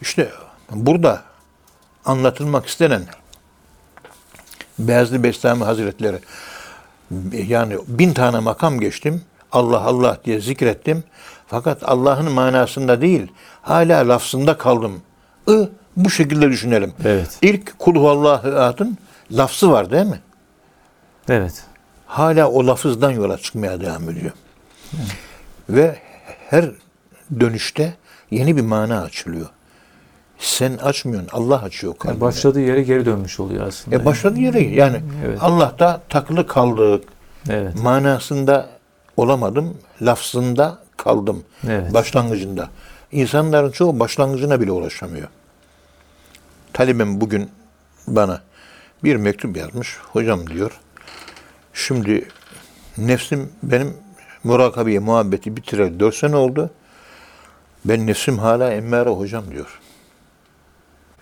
İşte 0.00 0.28
burada 0.70 1.22
anlatılmak 2.04 2.66
istenen 2.66 3.02
Beyazlı 4.78 5.22
Bestami 5.22 5.64
Hazretleri 5.64 6.18
Yani 7.32 7.76
bin 7.88 8.12
tane 8.12 8.38
makam 8.38 8.80
geçtim. 8.80 9.22
Allah 9.52 9.80
Allah 9.80 10.18
diye 10.24 10.40
zikrettim. 10.40 11.04
Fakat 11.46 11.82
Allah'ın 11.82 12.32
manasında 12.32 13.00
değil, 13.00 13.32
hala 13.62 14.08
lafzında 14.08 14.58
kaldım. 14.58 15.02
I, 15.50 15.68
bu 15.96 16.10
şekilde 16.10 16.48
düşünelim. 16.50 16.92
Evet. 17.04 17.38
İlk 17.42 17.78
kul 17.78 17.94
huvallahu 17.94 18.48
ahadın 18.48 18.98
lafzı 19.30 19.70
var 19.70 19.90
değil 19.90 20.06
mi? 20.06 20.20
Evet. 21.28 21.64
hala 22.06 22.48
o 22.50 22.66
lafızdan 22.66 23.10
yola 23.10 23.38
çıkmaya 23.38 23.80
devam 23.80 24.10
ediyor. 24.10 24.32
Ve 25.70 25.96
her 26.50 26.70
dönüşte 27.40 27.94
yeni 28.30 28.56
bir 28.56 28.62
mana 28.62 29.02
açılıyor. 29.02 29.46
Sen 30.38 30.76
açmıyorsun, 30.76 31.28
Allah 31.32 31.62
açıyor 31.62 31.92
Yani 31.92 31.98
kalbine. 31.98 32.20
başladığı 32.20 32.60
yere 32.60 32.82
geri 32.82 33.06
dönmüş 33.06 33.40
oluyor 33.40 33.66
aslında. 33.66 33.96
E 33.96 34.04
başladı 34.04 34.40
yere 34.40 34.60
yani 34.62 35.00
Evet. 35.26 35.38
Allah'ta 35.42 36.00
takılı 36.08 36.46
kaldık. 36.46 37.04
Evet. 37.50 37.82
Manasında 37.82 38.66
olamadım, 39.16 39.76
lafzında 40.02 40.78
kaldım. 40.96 41.44
Evet. 41.68 41.94
Başlangıcında. 41.94 42.70
İnsanların 43.12 43.70
çoğu 43.70 44.00
başlangıcına 44.00 44.60
bile 44.60 44.70
ulaşamıyor. 44.70 45.28
Talibim 46.72 47.20
bugün 47.20 47.50
bana 48.06 48.42
bir 49.04 49.16
mektup 49.16 49.56
yazmış. 49.56 49.98
Hocam 50.12 50.46
diyor, 50.46 50.80
şimdi 51.72 52.28
nefsim 52.98 53.52
benim 53.62 53.96
murakabeye 54.44 54.98
muhabbeti 54.98 55.56
bitireli 55.56 56.00
4 56.00 56.14
sene 56.14 56.36
oldu. 56.36 56.70
Ben 57.84 58.06
nefsim 58.06 58.38
hala 58.38 58.72
emmare 58.72 59.10
hocam 59.10 59.50
diyor. 59.50 59.80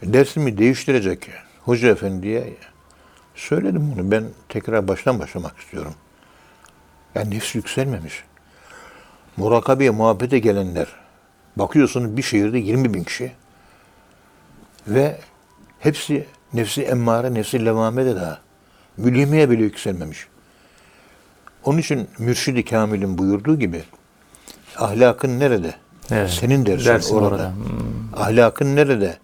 Dersimi 0.02 0.58
değiştirecek 0.58 1.30
hoca 1.64 1.88
efendiye 1.88 2.56
söyledim 3.34 3.92
bunu. 3.96 4.10
Ben 4.10 4.24
tekrar 4.48 4.88
baştan 4.88 5.18
başlamak 5.18 5.58
istiyorum. 5.58 5.94
Yani 7.14 7.34
nefs 7.34 7.54
yükselmemiş. 7.54 8.24
Murakabeye 9.36 9.90
muhabbete 9.90 10.38
gelenler 10.38 10.86
bakıyorsunuz 11.56 12.16
bir 12.16 12.22
şehirde 12.22 12.58
20 12.58 12.94
bin 12.94 13.04
kişi 13.04 13.32
ve 14.88 15.18
hepsi 15.80 16.26
nefsi 16.54 16.82
emmare, 16.82 17.34
nefsi 17.34 17.64
levamede 17.64 18.16
daha. 18.16 18.38
Mülhimeye 18.96 19.50
bile 19.50 19.62
yükselmemiş. 19.62 20.26
Onun 21.64 21.78
için 21.78 22.08
Mürşid-i 22.18 22.64
Kamil'in 22.64 23.18
buyurduğu 23.18 23.58
gibi 23.58 23.82
ahlakın 24.78 25.40
nerede? 25.40 25.74
Evet. 26.10 26.30
Senin 26.30 26.66
dersin, 26.66 26.86
Dersin 26.86 27.14
orada. 27.16 27.26
orada. 27.28 27.48
Hmm. 27.54 28.14
Ahlakın 28.16 28.76
nerede? 28.76 29.18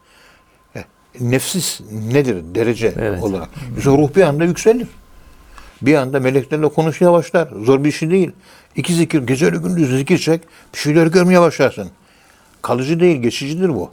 E, 0.77 0.85
Nefsis 1.21 1.81
nedir 1.93 2.55
derece 2.55 2.95
Evet. 2.99 3.23
olarak? 3.23 3.49
Mesela 3.77 3.97
ruh 3.97 4.15
bir 4.17 4.23
anda 4.23 4.45
yükselir. 4.45 4.89
Bir 5.83 5.95
anda 5.95 6.21
meleklerle 6.21 6.69
konuşmaya 6.69 7.13
başlar. 7.13 7.49
Zor 7.65 7.85
bir 7.85 7.93
şey 7.93 8.11
değil. 8.11 8.33
İki 8.77 8.95
zikir, 8.95 9.23
gece 9.23 9.49
gündüz 9.49 9.99
zikir 9.99 10.19
çek, 10.19 10.41
bir 10.75 10.79
şeyler 10.79 11.07
görmeye 11.07 11.41
başlarsın. 11.41 11.91
Kalıcı 12.63 13.01
değil, 13.01 13.17
geçicidir 13.17 13.69
bu. 13.69 13.91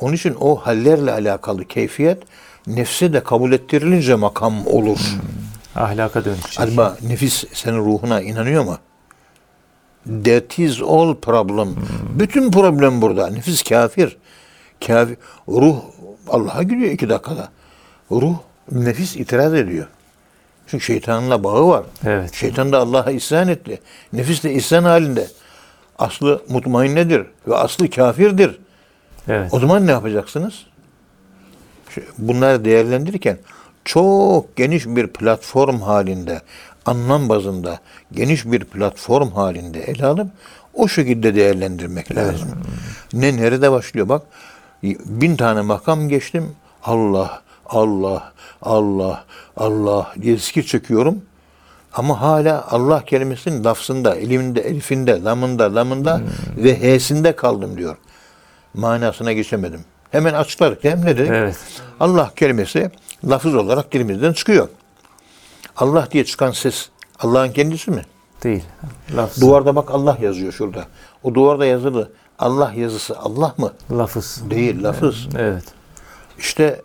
Onun 0.00 0.12
için 0.12 0.36
o 0.40 0.56
hallerle 0.56 1.12
alakalı 1.12 1.64
keyfiyet 1.64 2.22
nefse 2.66 3.12
de 3.12 3.22
kabul 3.22 3.52
ettirilince 3.52 4.14
makam 4.14 4.66
olur. 4.66 4.98
Ahlaka 5.76 6.24
dönüşecek. 6.24 6.60
Acaba 6.60 6.96
nefis 7.08 7.44
senin 7.52 7.78
ruhuna 7.78 8.20
inanıyor 8.20 8.64
mu? 8.64 8.78
That 10.24 10.58
is 10.58 10.82
all 10.82 11.14
problem. 11.14 11.68
Bütün 12.18 12.50
problem 12.50 13.02
burada. 13.02 13.26
Nefis 13.30 13.62
kafir. 13.62 14.16
Kafir. 14.86 15.16
Ruh 15.48 15.76
Allah'a 16.28 16.62
gidiyor 16.62 16.90
iki 16.90 17.08
dakikada. 17.08 17.48
Ruh, 18.10 18.34
nefis 18.72 19.16
itiraz 19.16 19.54
ediyor. 19.54 19.86
Çünkü 20.70 20.84
şeytanla 20.84 21.44
bağı 21.44 21.68
var. 21.68 21.84
Evet. 22.06 22.34
Şeytan 22.34 22.72
da 22.72 22.78
Allah'a 22.78 23.10
isyan 23.10 23.48
etti. 23.48 23.80
Nefis 24.12 24.44
de 24.44 24.52
isyan 24.52 24.84
halinde. 24.84 25.26
Aslı 25.98 26.42
mutmainnedir 26.48 27.26
ve 27.48 27.56
aslı 27.56 27.90
kafirdir. 27.90 28.58
Evet. 29.28 29.54
O 29.54 29.60
zaman 29.60 29.86
ne 29.86 29.90
yapacaksınız? 29.90 30.66
Bunları 32.18 32.64
değerlendirirken 32.64 33.38
çok 33.84 34.56
geniş 34.56 34.86
bir 34.86 35.06
platform 35.06 35.80
halinde, 35.80 36.42
anlam 36.86 37.28
bazında 37.28 37.78
geniş 38.12 38.46
bir 38.46 38.64
platform 38.64 39.30
halinde 39.30 39.80
ele 39.80 40.06
alıp 40.06 40.30
o 40.74 40.88
şekilde 40.88 41.34
değerlendirmek 41.34 42.16
lazım. 42.16 42.48
Ne 43.12 43.36
nerede 43.36 43.72
başlıyor 43.72 44.08
bak. 44.08 44.22
Bin 44.82 45.36
tane 45.36 45.60
makam 45.60 46.08
geçtim. 46.08 46.54
Allah, 46.84 47.42
Allah, 47.68 48.32
Allah, 48.62 49.24
Allah 49.56 50.12
diye 50.22 50.36
zikir 50.36 50.62
çekiyorum. 50.62 51.22
Ama 51.92 52.20
hala 52.20 52.66
Allah 52.70 53.04
kelimesinin 53.04 53.64
lafzında, 53.64 54.14
eliminde, 54.14 54.60
elifinde, 54.60 55.22
lamında, 55.22 55.74
lamında 55.74 56.20
ve 56.56 56.98
h'sinde 56.98 57.36
kaldım 57.36 57.78
diyor 57.78 57.96
manasına 58.74 59.32
geçemedim. 59.32 59.80
Hemen 60.10 60.34
açıklarken 60.34 61.04
ne 61.04 61.16
dedik? 61.16 61.30
Evet. 61.30 61.56
Allah 62.00 62.30
kelimesi 62.36 62.90
lafız 63.24 63.54
olarak 63.54 63.92
dilimizden 63.92 64.32
çıkıyor. 64.32 64.68
Allah 65.76 66.08
diye 66.10 66.24
çıkan 66.24 66.50
ses 66.50 66.88
Allah'ın 67.18 67.52
kendisi 67.52 67.90
mi? 67.90 68.02
Değil. 68.42 68.64
Lafız. 69.16 69.42
Duvarda 69.42 69.76
bak 69.76 69.90
Allah 69.90 70.18
yazıyor 70.20 70.52
şurada. 70.52 70.84
O 71.22 71.34
duvarda 71.34 71.66
yazılı 71.66 72.12
Allah 72.38 72.72
yazısı 72.76 73.18
Allah 73.18 73.54
mı? 73.58 73.72
Lafız. 73.90 74.42
Değil, 74.50 74.82
lafız. 74.82 75.28
Evet. 75.38 75.64
İşte 76.38 76.82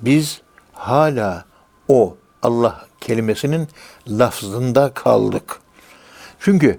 biz 0.00 0.40
hala 0.72 1.44
o 1.88 2.16
Allah 2.42 2.86
kelimesinin 3.00 3.68
lafzında 4.08 4.94
kaldık. 4.94 5.60
Çünkü 6.40 6.78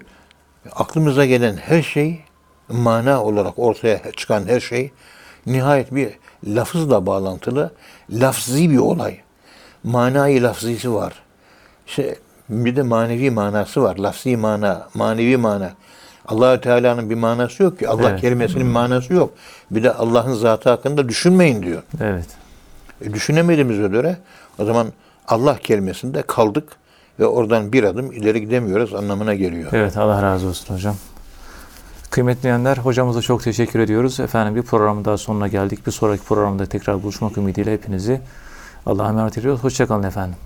aklımıza 0.72 1.26
gelen 1.26 1.56
her 1.56 1.82
şey, 1.82 2.20
mana 2.68 3.24
olarak 3.24 3.58
ortaya 3.58 4.12
çıkan 4.16 4.48
her 4.48 4.60
şey 4.60 4.90
nihayet 5.46 5.94
bir 5.94 6.08
lafızla 6.46 7.06
bağlantılı, 7.06 7.70
lafzi 8.10 8.70
bir 8.70 8.78
olay. 8.78 9.18
Manayı 9.84 10.42
lafzisi 10.42 10.94
var. 10.94 11.12
İşte 11.86 12.18
bir 12.48 12.76
de 12.76 12.82
manevi 12.82 13.30
manası 13.30 13.82
var. 13.82 13.96
Lafzi 13.96 14.36
mana, 14.36 14.88
manevi 14.94 15.36
mana. 15.36 15.72
Allahü 16.28 16.60
Teala'nın 16.60 17.10
bir 17.10 17.14
manası 17.14 17.62
yok 17.62 17.78
ki. 17.78 17.88
Allah 17.88 18.10
Evet. 18.10 18.20
kelimesinin 18.20 18.66
manası 18.66 19.12
yok. 19.12 19.30
Bir 19.70 19.82
de 19.82 19.92
Allah'ın 19.92 20.34
zatı 20.34 20.70
hakkında 20.70 21.08
düşünmeyin 21.08 21.62
diyor. 21.62 21.82
Evet. 22.00 22.26
E, 23.00 23.14
düşünemediğimize 23.14 23.88
göre 23.88 24.16
o 24.58 24.64
zaman 24.64 24.86
Allah 25.28 25.58
kelimesinde 25.58 26.22
kaldık 26.22 26.72
ve 27.20 27.26
oradan 27.26 27.72
bir 27.72 27.84
adım 27.84 28.12
ileri 28.12 28.40
gidemiyoruz 28.40 28.94
anlamına 28.94 29.34
geliyor. 29.34 29.70
Evet 29.72 29.96
Allah 29.96 30.22
razı 30.22 30.46
olsun 30.46 30.74
hocam. 30.74 30.96
Kıymetli 32.10 32.42
dinleyenler 32.42 32.76
hocamıza 32.76 33.22
çok 33.22 33.42
teşekkür 33.42 33.80
ediyoruz. 33.80 34.20
Efendim 34.20 34.56
bir 34.56 34.62
programın 34.62 35.04
daha 35.04 35.16
sonuna 35.16 35.48
geldik. 35.48 35.86
Bir 35.86 35.92
sonraki 35.92 36.24
programda 36.24 36.66
tekrar 36.66 37.02
buluşmak 37.02 37.38
ümidiyle 37.38 37.72
hepinizi 37.72 38.20
Allah'a 38.86 39.08
emanet 39.08 39.38
ediyoruz. 39.38 39.64
Hoşçakalın 39.64 40.02
efendim. 40.02 40.36